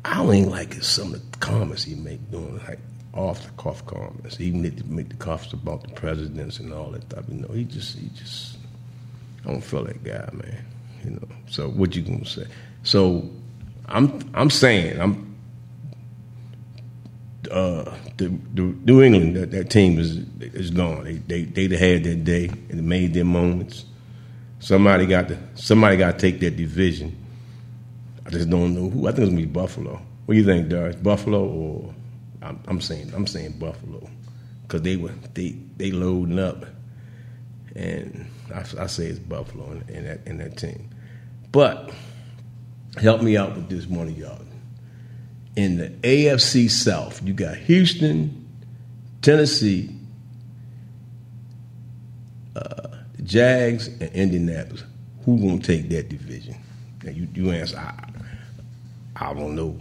I 0.06 0.18
don't 0.18 0.36
even 0.36 0.50
like 0.50 0.74
some 0.84 1.14
of 1.14 1.32
the 1.32 1.38
comments 1.38 1.86
he 1.86 1.96
make 1.96 2.30
doing 2.30 2.60
like 2.68 2.80
off 3.14 3.44
the 3.44 3.52
cuff 3.62 3.86
comments. 3.86 4.38
He 4.38 4.46
even 4.46 4.76
to 4.76 4.86
make 4.86 5.10
the 5.10 5.16
cuffs 5.16 5.54
about 5.54 5.84
the 5.84 5.90
presidents 5.90 6.60
and 6.60 6.74
all 6.74 6.92
that 6.92 7.04
stuff. 7.04 7.26
You 7.28 7.42
know, 7.42 7.54
he 7.54 7.64
just 7.64 7.98
he 7.98 8.10
just 8.10 8.58
I 9.46 9.52
don't 9.52 9.62
feel 9.62 9.84
that 9.86 10.04
guy, 10.04 10.30
man. 10.34 10.66
You 11.04 11.12
know. 11.12 11.28
So 11.48 11.70
what 11.70 11.96
you 11.96 12.02
gonna 12.02 12.26
say? 12.26 12.48
So 12.84 13.30
I'm 13.88 14.20
I'm 14.34 14.50
saying 14.50 15.00
I'm 15.00 15.34
uh, 17.52 17.96
the, 18.18 18.30
the 18.54 18.62
New 18.62 19.02
England 19.02 19.36
that, 19.36 19.52
that 19.52 19.70
team 19.70 20.00
is 20.00 20.18
is 20.40 20.72
gone. 20.72 21.04
They 21.28 21.44
they 21.44 21.68
they 21.68 21.78
had 21.78 22.04
their 22.04 22.16
day 22.16 22.50
and 22.70 22.88
made 22.88 23.14
their 23.14 23.26
moments. 23.26 23.86
Somebody 24.60 25.06
got 25.06 25.28
to 25.28 25.38
somebody 25.56 25.98
got 25.98 26.14
to 26.14 26.18
take 26.20 26.40
that 26.40 26.56
division. 26.56 27.18
I 28.26 28.30
just 28.30 28.50
don't 28.50 28.74
know 28.74 28.90
who. 28.90 29.08
I 29.08 29.12
think 29.12 29.20
it's 29.20 29.30
gonna 29.30 29.42
be 29.42 29.46
Buffalo. 29.46 30.02
What 30.26 30.34
do 30.34 30.40
you 30.40 30.46
think, 30.46 30.70
Darius? 30.70 30.96
Buffalo 30.96 31.46
or 31.46 31.94
I'm, 32.44 32.60
I'm 32.68 32.82
saying 32.82 33.14
I'm 33.16 33.26
saying 33.26 33.54
Buffalo 33.54 34.10
because 34.64 34.82
they 34.82 34.96
were 34.96 35.14
they 35.34 35.52
they 35.78 35.92
loading 35.92 36.40
up, 36.40 36.66
and 37.76 38.28
I, 38.54 38.60
I 38.80 38.88
say 38.88 39.06
it's 39.06 39.20
Buffalo 39.20 39.72
in, 39.88 40.04
that 40.06 40.28
in 40.28 40.38
that 40.38 40.58
team. 40.58 40.90
But 41.52 41.92
help 43.02 43.22
me 43.22 43.38
out 43.38 43.56
with 43.56 43.70
this 43.70 43.86
one 43.86 44.08
of 44.08 44.18
y'all. 44.18 44.40
In 45.56 45.78
the 45.78 45.90
AFC 45.90 46.70
South, 46.70 47.22
you 47.22 47.34
got 47.34 47.56
Houston, 47.56 48.48
Tennessee, 49.22 49.96
uh, 52.56 52.88
the 53.16 53.22
Jags, 53.22 53.88
and 53.88 54.12
Indianapolis. 54.14 54.84
Who 55.26 55.38
gonna 55.38 55.62
take 55.62 55.90
that 55.90 56.10
division? 56.10 56.56
Now 57.04 57.12
you 57.12 57.28
you 57.34 57.52
answer. 57.52 57.78
I, 57.78 58.10
I 59.16 59.34
don't 59.34 59.56
know. 59.56 59.78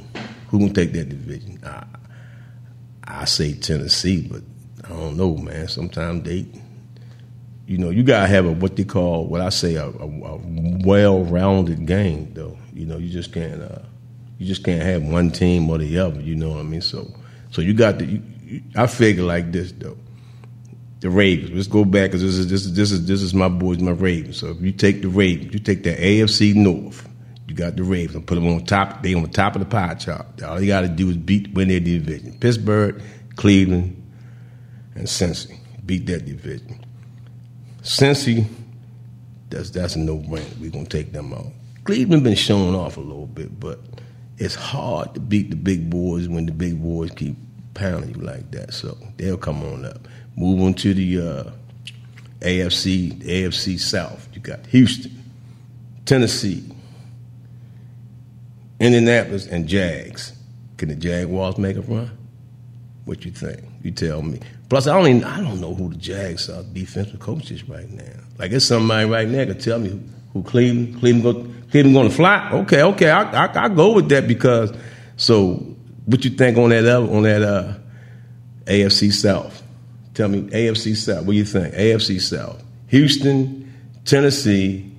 Who 0.48 0.58
gonna 0.60 0.74
take 0.74 0.92
that 0.92 1.08
division? 1.08 1.58
I, 1.64 1.84
I 3.04 3.24
say 3.26 3.54
Tennessee, 3.54 4.28
but 4.30 4.42
I 4.84 4.88
don't 4.90 5.16
know, 5.16 5.36
man. 5.36 5.68
Sometimes 5.68 6.24
they, 6.24 6.46
you 7.66 7.78
know, 7.78 7.90
you 7.90 8.02
gotta 8.02 8.26
have 8.28 8.46
a 8.46 8.52
what 8.52 8.76
they 8.76 8.84
call 8.84 9.26
what 9.26 9.40
I 9.40 9.48
say 9.50 9.76
a, 9.76 9.86
a, 9.86 10.06
a 10.06 10.40
well-rounded 10.84 11.86
game, 11.86 12.32
though. 12.34 12.58
You 12.74 12.86
know, 12.86 12.98
you 12.98 13.10
just 13.10 13.32
can't 13.32 13.62
uh, 13.62 13.80
you 14.38 14.46
just 14.46 14.64
can't 14.64 14.82
have 14.82 15.02
one 15.02 15.30
team 15.30 15.70
or 15.70 15.78
the 15.78 15.98
other. 15.98 16.20
You 16.20 16.34
know 16.36 16.50
what 16.50 16.60
I 16.60 16.62
mean? 16.64 16.80
So, 16.82 17.12
so 17.50 17.62
you 17.62 17.74
got 17.74 17.98
to. 18.00 18.04
You, 18.06 18.22
you, 18.44 18.62
I 18.76 18.86
figure 18.86 19.24
like 19.24 19.52
this 19.52 19.72
though. 19.72 19.96
the 21.00 21.10
Ravens. 21.10 21.52
Let's 21.52 21.68
go 21.68 21.84
back 21.84 22.10
because 22.10 22.22
this 22.22 22.36
is 22.38 22.48
this 22.48 22.64
is 22.64 22.74
this 22.74 22.92
is 22.92 23.06
this 23.06 23.22
is 23.22 23.34
my 23.34 23.48
boys, 23.48 23.78
my 23.80 23.92
Ravens. 23.92 24.38
So 24.38 24.48
if 24.48 24.60
you 24.60 24.72
take 24.72 25.02
the 25.02 25.08
Ravens, 25.08 25.52
you 25.52 25.60
take 25.60 25.82
the 25.84 25.94
AFC 25.94 26.54
North. 26.54 27.08
You 27.52 27.58
got 27.58 27.76
the 27.76 27.84
Ravens 27.84 28.14
and 28.14 28.26
put 28.26 28.36
them 28.36 28.48
on 28.48 28.64
top. 28.64 29.02
They 29.02 29.12
on 29.12 29.20
the 29.20 29.28
top 29.28 29.56
of 29.56 29.60
the 29.60 29.66
pie 29.66 29.92
chart. 29.96 30.42
All 30.42 30.58
you 30.58 30.68
got 30.68 30.80
to 30.80 30.88
do 30.88 31.10
is 31.10 31.18
beat 31.18 31.52
win 31.52 31.68
their 31.68 31.80
division. 31.80 32.38
Pittsburgh, 32.38 33.02
Cleveland, 33.36 34.02
and 34.94 35.06
Cincy 35.06 35.58
beat 35.84 36.06
that 36.06 36.24
division. 36.24 36.82
Cincy, 37.82 38.46
that's 39.50 39.68
that's 39.68 39.96
a 39.96 39.98
no 39.98 40.16
brainer. 40.16 40.58
We're 40.60 40.70
gonna 40.70 40.86
take 40.86 41.12
them 41.12 41.34
out. 41.34 41.48
Cleveland 41.84 42.24
been 42.24 42.36
showing 42.36 42.74
off 42.74 42.96
a 42.96 43.00
little 43.00 43.26
bit, 43.26 43.60
but 43.60 43.80
it's 44.38 44.54
hard 44.54 45.12
to 45.12 45.20
beat 45.20 45.50
the 45.50 45.56
big 45.56 45.90
boys 45.90 46.28
when 46.28 46.46
the 46.46 46.52
big 46.52 46.82
boys 46.82 47.10
keep 47.10 47.36
pounding 47.74 48.14
you 48.14 48.22
like 48.22 48.50
that. 48.52 48.72
So 48.72 48.96
they'll 49.18 49.36
come 49.36 49.62
on 49.62 49.84
up. 49.84 50.08
Move 50.36 50.62
on 50.62 50.72
to 50.72 50.94
the 50.94 51.20
uh, 51.20 51.50
AFC, 52.40 53.22
AFC 53.22 53.78
South. 53.78 54.26
You 54.32 54.40
got 54.40 54.64
Houston, 54.68 55.22
Tennessee, 56.06 56.71
Indianapolis, 58.80 59.46
and 59.46 59.68
Jags. 59.68 60.32
Can 60.76 60.88
the 60.88 60.94
Jaguars 60.96 61.58
make 61.58 61.76
a 61.76 61.82
run? 61.82 62.10
What 63.04 63.24
you 63.24 63.30
think? 63.30 63.62
You 63.82 63.90
tell 63.90 64.22
me. 64.22 64.40
Plus, 64.68 64.86
I 64.86 64.96
don't 64.96 65.08
even, 65.08 65.24
I 65.24 65.40
don't 65.40 65.60
know 65.60 65.74
who 65.74 65.90
the 65.90 65.96
Jags 65.96 66.48
are 66.48 66.62
defensive 66.62 67.20
coaches 67.20 67.68
right 67.68 67.90
now. 67.90 68.20
Like 68.38 68.52
it's 68.52 68.64
somebody 68.64 69.08
right 69.08 69.28
now 69.28 69.44
can 69.44 69.58
tell 69.58 69.78
me 69.78 69.90
who, 69.90 70.00
who 70.32 70.42
Cleveland 70.42 70.98
Cleveland 70.98 71.22
go, 71.22 71.52
Cleveland 71.70 71.94
going 71.94 72.08
to 72.08 72.14
fly. 72.14 72.50
Okay, 72.52 72.82
okay, 72.82 73.10
I, 73.10 73.46
I 73.46 73.64
I 73.64 73.68
go 73.68 73.92
with 73.92 74.08
that 74.08 74.26
because. 74.26 74.72
So, 75.16 75.54
what 76.06 76.24
you 76.24 76.30
think 76.30 76.58
on 76.58 76.70
that 76.70 76.84
on 76.84 77.22
that 77.22 77.42
uh, 77.42 77.74
AFC 78.64 79.12
South? 79.12 79.62
Tell 80.14 80.28
me 80.28 80.42
AFC 80.42 80.96
South. 80.96 81.24
What 81.24 81.32
do 81.32 81.38
you 81.38 81.44
think? 81.44 81.74
AFC 81.74 82.20
South. 82.20 82.62
Houston, 82.88 83.72
Tennessee, 84.04 84.91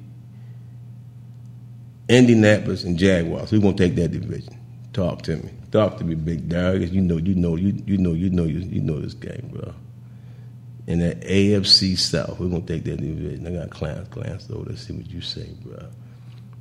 Indianapolis, 2.10 2.84
and 2.84 2.98
Jaguars. 2.98 3.50
Who's 3.50 3.62
gonna 3.62 3.76
take 3.76 3.96
that 3.96 4.10
division? 4.10 4.60
Talk 4.94 5.22
to 5.24 5.38
me. 5.38 5.50
Talk 5.72 5.98
to 5.98 6.04
me, 6.04 6.16
Big 6.16 6.50
Dog. 6.50 6.82
You 6.82 7.02
know, 7.02 7.18
you 7.18 7.36
know, 7.36 7.56
you 7.56 7.82
you 7.86 7.98
know, 7.98 8.14
you 8.14 8.30
know, 8.30 8.44
you, 8.44 8.60
you 8.60 8.82
know 8.82 9.00
this 9.00 9.14
game, 9.14 9.50
bro. 9.54 9.74
In 10.86 11.00
that 11.00 11.22
AFC 11.22 11.98
South, 11.98 12.40
we're 12.40 12.50
gonna 12.50 12.62
take 12.62 12.84
that 12.84 12.98
division. 12.98 13.48
I 13.48 13.60
got 13.62 13.70
Clarence, 13.70 14.10
Clarence 14.10 14.50
over. 14.52 14.70
Let's 14.70 14.86
see 14.86 14.94
what 14.94 15.10
you 15.10 15.22
say, 15.22 15.50
bro. 15.64 15.88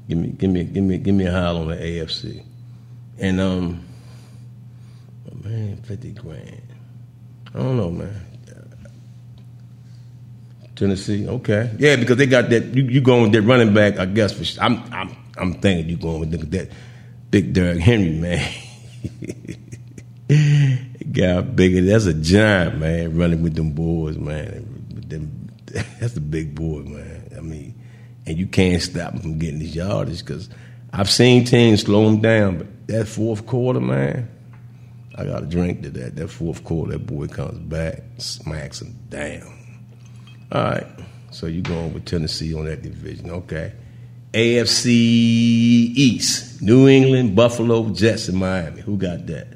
Give 0.08 0.18
me, 0.18 0.28
give 0.28 0.50
me, 0.50 0.64
give 0.64 0.84
me, 0.84 0.98
give 0.98 1.14
me 1.14 1.26
a 1.26 1.32
howl 1.32 1.58
on 1.58 1.68
the 1.68 1.76
AFC. 1.76 2.44
And 3.18 3.40
um, 3.40 3.84
oh, 5.30 5.48
man, 5.48 5.76
fifty 5.82 6.12
grand. 6.12 6.62
I 7.54 7.58
don't 7.58 7.76
know, 7.76 7.90
man. 7.90 8.26
Tennessee, 10.74 11.28
okay, 11.28 11.70
yeah, 11.78 11.96
because 11.96 12.16
they 12.16 12.26
got 12.26 12.48
that. 12.50 12.74
You, 12.74 12.84
you 12.84 13.00
going 13.00 13.22
with 13.22 13.32
that 13.32 13.42
running 13.42 13.74
back, 13.74 13.98
I 13.98 14.06
guess. 14.06 14.32
For 14.32 14.60
I'm, 14.62 14.82
I'm, 14.92 15.16
I'm 15.42 15.54
thinking 15.54 15.88
you 15.88 15.96
going 15.96 16.20
with 16.20 16.50
that 16.52 16.70
big 17.32 17.52
Derrick 17.52 17.80
Henry, 17.80 18.12
man. 18.12 18.48
got 21.12 21.56
bigger. 21.56 21.80
That's 21.80 22.06
a 22.06 22.14
giant, 22.14 22.78
man. 22.78 23.16
Running 23.16 23.42
with 23.42 23.56
them 23.56 23.72
boys, 23.72 24.16
man. 24.16 24.86
Them, 25.08 25.50
that's 26.00 26.16
a 26.16 26.20
big 26.20 26.54
boy, 26.54 26.82
man. 26.82 27.28
I 27.36 27.40
mean, 27.40 27.74
and 28.24 28.38
you 28.38 28.46
can't 28.46 28.80
stop 28.80 29.14
him 29.14 29.20
from 29.20 29.38
getting 29.40 29.58
his 29.58 29.74
yardage 29.74 30.20
because 30.20 30.48
I've 30.92 31.10
seen 31.10 31.44
teams 31.44 31.82
slow 31.82 32.06
him 32.06 32.20
down, 32.20 32.58
but 32.58 32.86
that 32.86 33.08
fourth 33.08 33.44
quarter, 33.44 33.80
man. 33.80 34.28
I 35.16 35.24
got 35.24 35.42
a 35.42 35.46
drink 35.46 35.82
to 35.82 35.90
that. 35.90 36.14
That 36.14 36.28
fourth 36.28 36.62
quarter, 36.62 36.92
that 36.92 37.04
boy 37.06 37.26
comes 37.26 37.58
back, 37.58 38.04
smacks 38.18 38.80
him 38.80 38.96
down. 39.08 39.42
All 40.52 40.62
right. 40.62 40.86
So 41.32 41.46
you 41.46 41.62
going 41.62 41.92
with 41.92 42.04
Tennessee 42.04 42.54
on 42.54 42.66
that 42.66 42.82
division. 42.82 43.30
Okay. 43.30 43.72
AFC 44.32 44.86
East. 44.86 46.62
New 46.62 46.88
England, 46.88 47.34
Buffalo, 47.34 47.90
Jets, 47.90 48.28
and 48.28 48.38
Miami. 48.38 48.80
Who 48.80 48.96
got 48.96 49.26
that? 49.26 49.48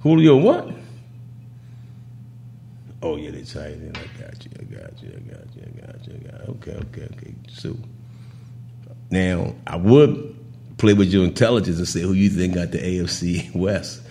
Julio 0.00 0.36
what? 0.36 0.68
Oh 3.02 3.16
yeah, 3.16 3.30
they 3.30 3.42
tight 3.42 3.72
end. 3.72 3.96
I 3.98 4.20
got 4.20 4.44
you. 4.44 4.50
I 4.58 4.64
got 4.64 5.02
you. 5.02 5.08
I 5.08 5.20
got 5.20 5.54
you. 5.54 5.62
I 5.62 5.86
got 5.86 6.06
you. 6.06 6.14
I 6.14 6.30
got 6.30 6.48
you. 6.48 6.52
Okay, 6.54 6.72
okay, 6.72 7.08
okay. 7.16 7.34
So 7.52 7.76
now 9.10 9.54
I 9.66 9.76
would 9.76 10.34
play 10.78 10.92
with 10.92 11.12
your 11.12 11.24
intelligence 11.24 11.78
and 11.78 11.88
say 11.88 12.00
who 12.00 12.12
you 12.12 12.28
think 12.28 12.54
got 12.54 12.72
the 12.72 12.78
AFC 12.78 13.54
West. 13.54 14.02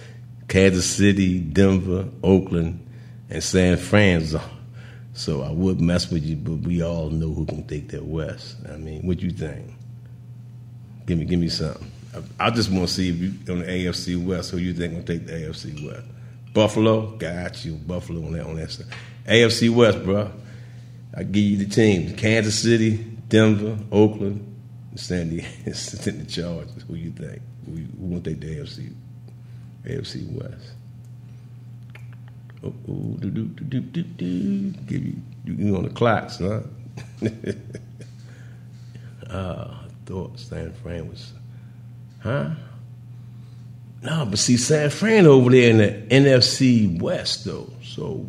Kansas 0.48 0.86
City, 0.86 1.40
Denver, 1.40 2.08
Oakland, 2.24 2.86
and 3.30 3.44
San 3.44 3.78
Francisco. 3.78 4.42
So 5.16 5.44
I 5.44 5.50
would 5.50 5.80
mess 5.80 6.12
with 6.12 6.24
you, 6.26 6.36
but 6.36 6.68
we 6.68 6.84
all 6.84 7.10
know 7.10 7.34
who 7.34 7.46
can 7.46 7.66
take 7.66 7.88
that 7.90 8.04
West. 8.04 8.58
I 8.70 8.76
mean, 8.76 9.08
what 9.08 9.22
you 9.22 9.32
think? 9.32 9.72
Give 11.06 11.18
me, 11.18 11.24
give 11.24 11.40
me 11.40 11.48
something. 11.48 11.90
I, 12.14 12.48
I 12.48 12.50
just 12.50 12.70
want 12.70 12.86
to 12.90 12.94
see 12.94 13.10
if 13.10 13.16
you 13.16 13.54
on 13.54 13.60
the 13.60 13.66
AFC 13.66 14.24
West, 14.24 14.52
who 14.52 14.58
you 14.58 14.74
think 14.74 14.92
gonna 14.92 15.06
take 15.06 15.26
the 15.26 15.32
AFC 15.32 15.88
West? 15.88 16.06
Buffalo, 16.54 17.16
got 17.16 17.64
you. 17.64 17.76
Buffalo 17.76 18.26
on 18.26 18.34
that 18.34 18.46
on 18.46 18.58
that 18.58 18.70
side. 18.70 18.88
AFC 19.26 19.70
West, 19.70 20.04
bro. 20.04 20.30
I 21.16 21.24
give 21.24 21.44
you 21.44 21.58
the 21.58 21.74
teams: 21.74 22.20
Kansas 22.20 22.62
City, 22.62 22.98
Denver, 23.30 23.78
Oakland, 23.94 24.54
San 24.96 25.30
Diego, 25.30 25.48
the 25.66 26.26
Chargers. 26.28 26.84
Who 26.90 26.96
you 26.96 27.12
think? 27.12 27.42
Who, 27.66 27.72
who 27.72 28.08
will 28.16 28.22
take 28.22 28.42
the 28.42 28.48
AFC 28.58 28.94
AFC 29.86 30.30
West? 30.34 30.74
Oh, 32.66 32.74
oh, 32.90 33.18
do, 33.20 33.30
do, 33.30 33.46
do, 33.46 33.80
do, 33.80 34.02
do. 34.02 34.72
Give 34.88 35.06
you, 35.06 35.16
you 35.46 35.76
on 35.76 35.84
the 35.84 35.90
clocks, 35.90 36.40
huh? 36.40 36.62
uh, 39.30 39.68
I 39.70 39.88
thought 40.06 40.40
San 40.40 40.74
Fran 40.74 41.08
was, 41.08 41.34
huh? 42.24 42.50
No, 44.02 44.26
but 44.26 44.40
see, 44.40 44.58
San 44.58 44.90
Fran 44.90 45.28
over 45.28 45.52
there 45.52 45.70
in 45.70 45.78
the 45.78 45.92
NFC 46.16 47.00
West, 47.00 47.46
though. 47.46 47.70
So 47.84 48.26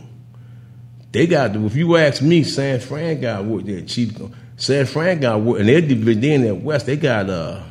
they 1.13 1.27
got, 1.27 1.57
if 1.57 1.75
you 1.75 1.97
ask 1.97 2.21
me, 2.21 2.43
San 2.43 2.81
Fran 2.81 3.23
got 3.23 3.45
what 3.45 3.65
their 3.65 3.81
chief, 3.83 4.21
San 4.57 4.85
Fran 4.85 5.21
got 5.21 5.41
what, 5.41 5.61
and 5.61 5.69
they're 5.71 5.79
in 5.79 6.43
that 6.43 6.57
West, 6.57 6.85
they 6.85 6.97
got, 6.97 7.31
uh, 7.31 7.63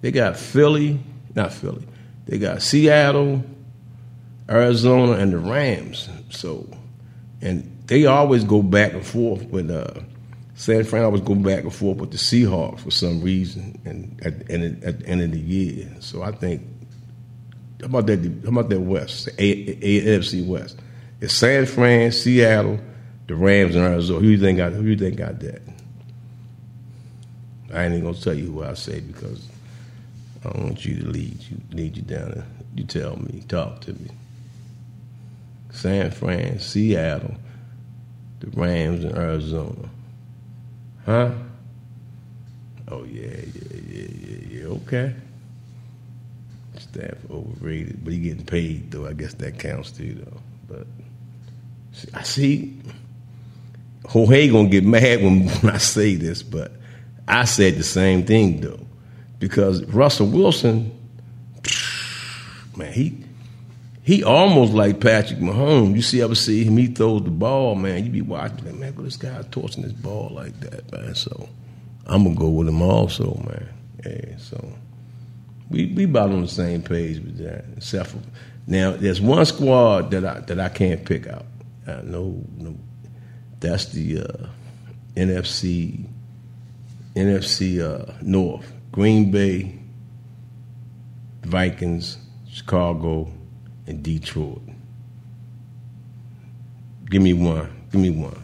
they 0.00 0.12
got 0.12 0.36
Philly, 0.36 1.00
not 1.34 1.52
Philly, 1.52 1.84
they 2.26 2.38
got 2.38 2.62
Seattle, 2.62 3.42
Arizona 4.48 5.12
and 5.12 5.32
the 5.32 5.38
Rams. 5.38 6.08
So, 6.30 6.68
and 7.40 7.70
they 7.86 8.06
always 8.06 8.44
go 8.44 8.62
back 8.62 8.92
and 8.92 9.04
forth 9.04 9.44
with 9.44 9.70
uh, 9.70 10.00
San 10.54 10.84
Fran. 10.84 11.04
Always 11.04 11.22
go 11.22 11.34
back 11.34 11.64
and 11.64 11.74
forth 11.74 11.98
with 11.98 12.10
the 12.10 12.16
Seahawks 12.16 12.80
for 12.80 12.90
some 12.90 13.22
reason, 13.22 13.80
and 13.84 14.20
at, 14.24 14.50
and 14.50 14.82
at 14.84 15.00
the 15.00 15.06
end 15.06 15.22
of 15.22 15.32
the 15.32 15.40
year. 15.40 15.88
So 16.00 16.22
I 16.22 16.32
think 16.32 16.62
how 17.80 17.86
about 17.86 18.06
that? 18.06 18.20
How 18.44 18.50
about 18.50 18.68
that 18.70 18.80
West, 18.80 19.26
the 19.26 19.32
AFC 19.32 20.46
West? 20.46 20.78
It's 21.20 21.34
San 21.34 21.66
Fran, 21.66 22.12
Seattle, 22.12 22.80
the 23.26 23.34
Rams, 23.34 23.76
and 23.76 23.84
Arizona. 23.84 24.20
Who 24.20 24.28
you 24.28 24.38
think 24.38 24.58
got? 24.58 24.72
Who 24.72 24.82
you 24.82 24.96
think 24.96 25.16
got 25.16 25.38
that? 25.40 25.62
I 27.72 27.84
ain't 27.84 27.94
even 27.94 28.04
gonna 28.04 28.16
tell 28.16 28.34
you 28.34 28.46
who 28.52 28.64
I 28.64 28.74
say 28.74 29.00
because 29.00 29.46
I 30.44 30.50
don't 30.50 30.64
want 30.64 30.84
you 30.84 31.00
to 31.00 31.06
lead 31.06 31.38
you 31.50 31.60
lead 31.72 31.96
you 31.96 32.02
down. 32.02 32.30
There. 32.30 32.46
You 32.74 32.84
tell 32.84 33.16
me, 33.16 33.44
talk 33.48 33.80
to 33.82 33.92
me. 33.92 34.10
San 35.70 36.10
Fran, 36.10 36.58
Seattle, 36.58 37.34
the 38.40 38.48
Rams 38.50 39.04
in 39.04 39.16
Arizona. 39.16 39.88
Huh? 41.04 41.32
Oh 42.88 43.04
yeah, 43.04 43.22
yeah, 43.26 43.78
yeah, 43.86 44.06
yeah, 44.26 44.60
yeah. 44.60 44.64
Okay. 44.66 45.14
Staff 46.78 47.16
overrated, 47.30 48.04
but 48.04 48.12
he 48.12 48.18
getting 48.18 48.44
paid 48.44 48.90
though. 48.90 49.06
I 49.06 49.12
guess 49.12 49.34
that 49.34 49.58
counts 49.58 49.90
too 49.90 50.14
though. 50.14 50.40
But 50.68 50.86
I 52.14 52.22
see 52.22 52.78
Jorge 54.06 54.48
gonna 54.48 54.68
get 54.68 54.84
mad 54.84 55.22
when, 55.22 55.48
when 55.60 55.74
I 55.74 55.78
say 55.78 56.14
this, 56.14 56.42
but 56.42 56.72
I 57.26 57.44
said 57.44 57.76
the 57.76 57.84
same 57.84 58.24
thing 58.24 58.60
though, 58.60 58.80
because 59.38 59.84
Russell 59.86 60.28
Wilson, 60.28 60.92
man, 62.76 62.92
he 62.92 63.24
he 64.08 64.24
almost 64.24 64.72
like 64.72 65.00
Patrick 65.00 65.38
Mahomes. 65.38 65.94
You 65.94 66.00
see, 66.00 66.22
ever 66.22 66.34
see 66.34 66.64
him? 66.64 66.78
He 66.78 66.86
throws 66.86 67.24
the 67.24 67.30
ball, 67.30 67.74
man. 67.74 68.06
You 68.06 68.10
be 68.10 68.22
watching, 68.22 68.64
like, 68.64 68.74
man, 68.76 68.94
this 69.04 69.18
guy 69.18 69.42
tossing 69.50 69.82
this 69.82 69.92
ball 69.92 70.30
like 70.32 70.58
that, 70.60 70.90
man. 70.90 71.14
So 71.14 71.46
I'm 72.06 72.24
gonna 72.24 72.34
go 72.34 72.48
with 72.48 72.68
him 72.68 72.80
also, 72.80 73.34
man. 73.34 73.68
Yeah, 74.06 74.38
so 74.38 74.72
we 75.68 75.92
we 75.94 76.04
about 76.04 76.30
on 76.30 76.40
the 76.40 76.48
same 76.48 76.80
page 76.80 77.18
with 77.18 77.36
that. 77.36 77.66
Except 77.76 78.08
for 78.08 78.18
now, 78.66 78.92
there's 78.92 79.20
one 79.20 79.44
squad 79.44 80.10
that 80.12 80.24
I 80.24 80.40
that 80.40 80.58
I 80.58 80.70
can't 80.70 81.04
pick 81.04 81.26
out. 81.26 81.44
Uh, 81.86 82.00
no, 82.02 82.42
no, 82.56 82.78
that's 83.60 83.92
the 83.92 84.20
uh, 84.20 84.46
NFC 85.16 86.06
NFC 87.14 87.82
uh, 87.82 88.10
North. 88.22 88.72
Green 88.90 89.30
Bay, 89.30 89.78
Vikings, 91.42 92.16
Chicago, 92.48 93.30
in 93.88 94.02
Detroit. 94.02 94.60
Give 97.10 97.22
me 97.22 97.32
one. 97.32 97.70
Give 97.90 98.00
me 98.02 98.10
one. 98.10 98.42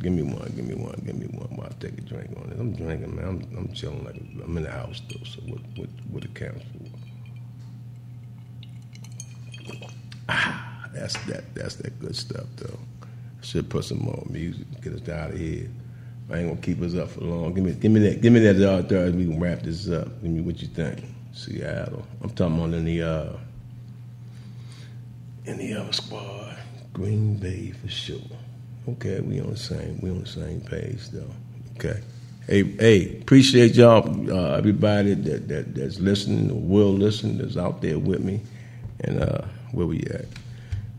Give 0.00 0.12
me 0.12 0.22
one. 0.22 0.52
Give 0.56 0.64
me 0.64 0.74
one. 0.74 1.00
Give 1.06 1.14
me 1.14 1.26
one. 1.26 1.56
While 1.56 1.68
I 1.68 1.72
take 1.78 1.96
a 1.98 2.00
drink 2.00 2.30
on 2.36 2.50
it. 2.50 2.58
I'm 2.58 2.74
drinking, 2.74 3.14
man. 3.14 3.24
I'm, 3.26 3.56
I'm 3.56 3.72
chilling 3.72 4.04
like 4.04 4.16
I'm 4.16 4.56
in 4.56 4.64
the 4.64 4.70
house 4.70 5.00
though. 5.08 5.24
So 5.24 5.40
what 5.42 5.60
what 5.76 5.88
what 6.10 6.24
it 6.24 6.34
counts 6.34 6.64
for? 6.64 6.90
Ah, 10.28 10.88
that's 10.92 11.16
that. 11.26 11.54
That's 11.54 11.76
that 11.76 11.98
good 12.00 12.16
stuff 12.16 12.46
though. 12.56 12.78
Should 13.42 13.70
put 13.70 13.84
some 13.84 13.98
more 14.00 14.24
music. 14.28 14.66
Get 14.82 14.94
us 14.94 15.08
out 15.08 15.30
of 15.30 15.38
here. 15.38 15.70
I 16.28 16.38
ain't 16.38 16.48
gonna 16.48 16.60
keep 16.60 16.82
us 16.82 16.94
up 16.96 17.10
for 17.10 17.20
long. 17.20 17.54
Give 17.54 17.64
me, 17.64 17.72
give 17.72 17.92
me 17.92 18.00
that, 18.00 18.20
give 18.20 18.32
me 18.32 18.40
that 18.40 18.56
uh. 18.56 18.82
We 19.12 19.26
can 19.26 19.38
wrap 19.40 19.62
this 19.62 19.88
up. 19.90 20.08
Give 20.22 20.30
me 20.30 20.40
what 20.40 20.60
you 20.60 20.68
think. 20.68 21.04
Seattle. 21.32 22.04
I'm 22.22 22.30
talking 22.30 22.56
about 22.56 22.74
in 22.74 22.84
the 22.84 23.02
uh, 23.02 23.32
in 25.50 25.58
the 25.58 25.74
other 25.74 25.92
squad. 25.92 26.56
Green 26.92 27.36
Bay 27.36 27.72
for 27.72 27.88
sure. 27.88 28.18
Okay, 28.88 29.20
we 29.20 29.40
on 29.40 29.50
the 29.50 29.56
same, 29.56 30.00
we 30.00 30.10
on 30.10 30.20
the 30.20 30.26
same 30.26 30.60
page 30.60 31.10
though. 31.10 31.30
Okay. 31.76 32.00
Hey, 32.46 32.64
hey, 32.64 33.18
appreciate 33.20 33.74
y'all, 33.74 34.32
uh, 34.32 34.56
everybody 34.56 35.14
that, 35.14 35.48
that 35.48 35.74
that's 35.74 36.00
listening 36.00 36.50
or 36.50 36.60
will 36.60 36.92
listen, 36.92 37.38
that's 37.38 37.56
out 37.56 37.80
there 37.80 37.98
with 37.98 38.24
me, 38.24 38.40
and 39.00 39.22
uh, 39.22 39.42
where 39.72 39.86
we 39.86 40.00
at. 40.00 40.24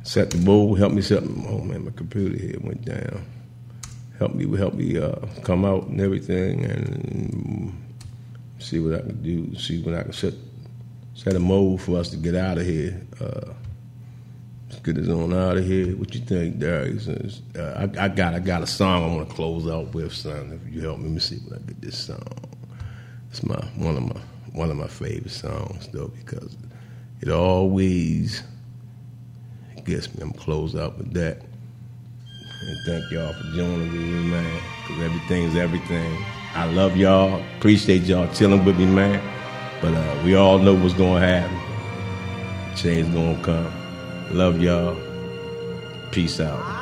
Set 0.04 0.32
the 0.32 0.38
bowl, 0.38 0.76
help 0.76 0.94
me 0.94 1.02
set. 1.02 1.24
Oh 1.24 1.60
man, 1.60 1.86
my 1.86 1.92
computer 1.92 2.38
here 2.38 2.58
went 2.62 2.86
down 2.86 3.26
help 4.22 4.36
me 4.36 4.56
help 4.56 4.76
me 4.76 5.00
uh, 5.00 5.16
come 5.42 5.66
out 5.66 5.88
and 5.88 6.00
everything, 6.00 6.64
and 6.64 7.74
see 8.60 8.80
what 8.80 8.94
I 8.94 9.00
can 9.00 9.20
do. 9.24 9.56
See 9.58 9.82
what 9.82 9.96
I 9.96 10.04
can 10.04 10.14
set 10.14 10.36
set 11.16 11.36
a 11.36 11.40
mold 11.40 11.82
for 11.82 11.98
us 11.98 12.10
to 12.12 12.18
get 12.18 12.36
out 12.36 12.60
of 12.60 12.66
here. 12.66 13.02
Uh, 13.20 13.54
let's 14.71 14.84
get 14.84 14.97
us 14.97 15.10
on 15.10 15.34
out 15.34 15.57
of 15.57 15.65
here. 15.65 15.95
What 15.97 16.15
you 16.15 16.21
think, 16.21 16.60
Darius? 16.60 17.07
Uh, 17.07 17.88
I, 17.97 18.05
I, 18.05 18.07
got 18.07 18.34
I 18.34 18.39
got 18.39 18.63
a 18.63 18.67
song 18.67 19.03
I 19.03 19.15
want 19.15 19.27
to 19.29 19.36
close 19.36 19.67
out 19.67 19.93
with, 19.93 20.13
son. 20.13 20.60
If 20.65 20.73
you 20.73 20.81
help 20.81 20.99
me, 20.99 21.05
let 21.05 21.13
me 21.13 21.19
see 21.19 21.38
what 21.38 21.60
I 21.60 21.62
get 21.63 21.81
this 21.81 21.97
song. 21.97 22.23
It's 23.29 23.43
my 23.43 23.55
one 23.75 23.97
of 23.97 24.03
my 24.03 24.21
one 24.53 24.69
of 24.69 24.77
my 24.77 24.88
favorite 24.88 25.31
songs 25.31 25.88
though 25.89 26.10
because 26.10 26.57
it 27.21 27.29
always 27.29 28.43
gets 29.86 30.13
me. 30.13 30.21
I'm 30.21 30.31
close 30.34 30.75
out 30.75 30.97
with 30.97 31.13
that. 31.13 31.41
And 32.63 32.77
thank 32.86 33.12
y'all 33.12 33.34
for 33.34 33.43
joining 33.55 33.91
with 33.91 34.01
me, 34.01 34.29
man. 34.29 34.62
Because 34.88 35.03
everything's 35.03 35.55
everything. 35.55 36.23
I 36.53 36.65
love 36.65 36.95
y'all. 36.95 37.41
Appreciate 37.57 38.03
y'all 38.03 38.31
chilling 38.34 38.63
with 38.63 38.77
me, 38.77 38.86
man. 38.86 39.21
But 39.81 39.93
uh, 39.93 40.21
we 40.23 40.36
all 40.36 40.60
know 40.60 40.75
what's 40.75 40.93
to 40.93 41.03
happen. 41.15 41.57
Change 42.75 43.13
to 43.13 43.43
come. 43.43 43.81
Love 44.34 44.62
y'all. 44.62 44.98
Peace 46.12 46.39
out. 46.39 46.81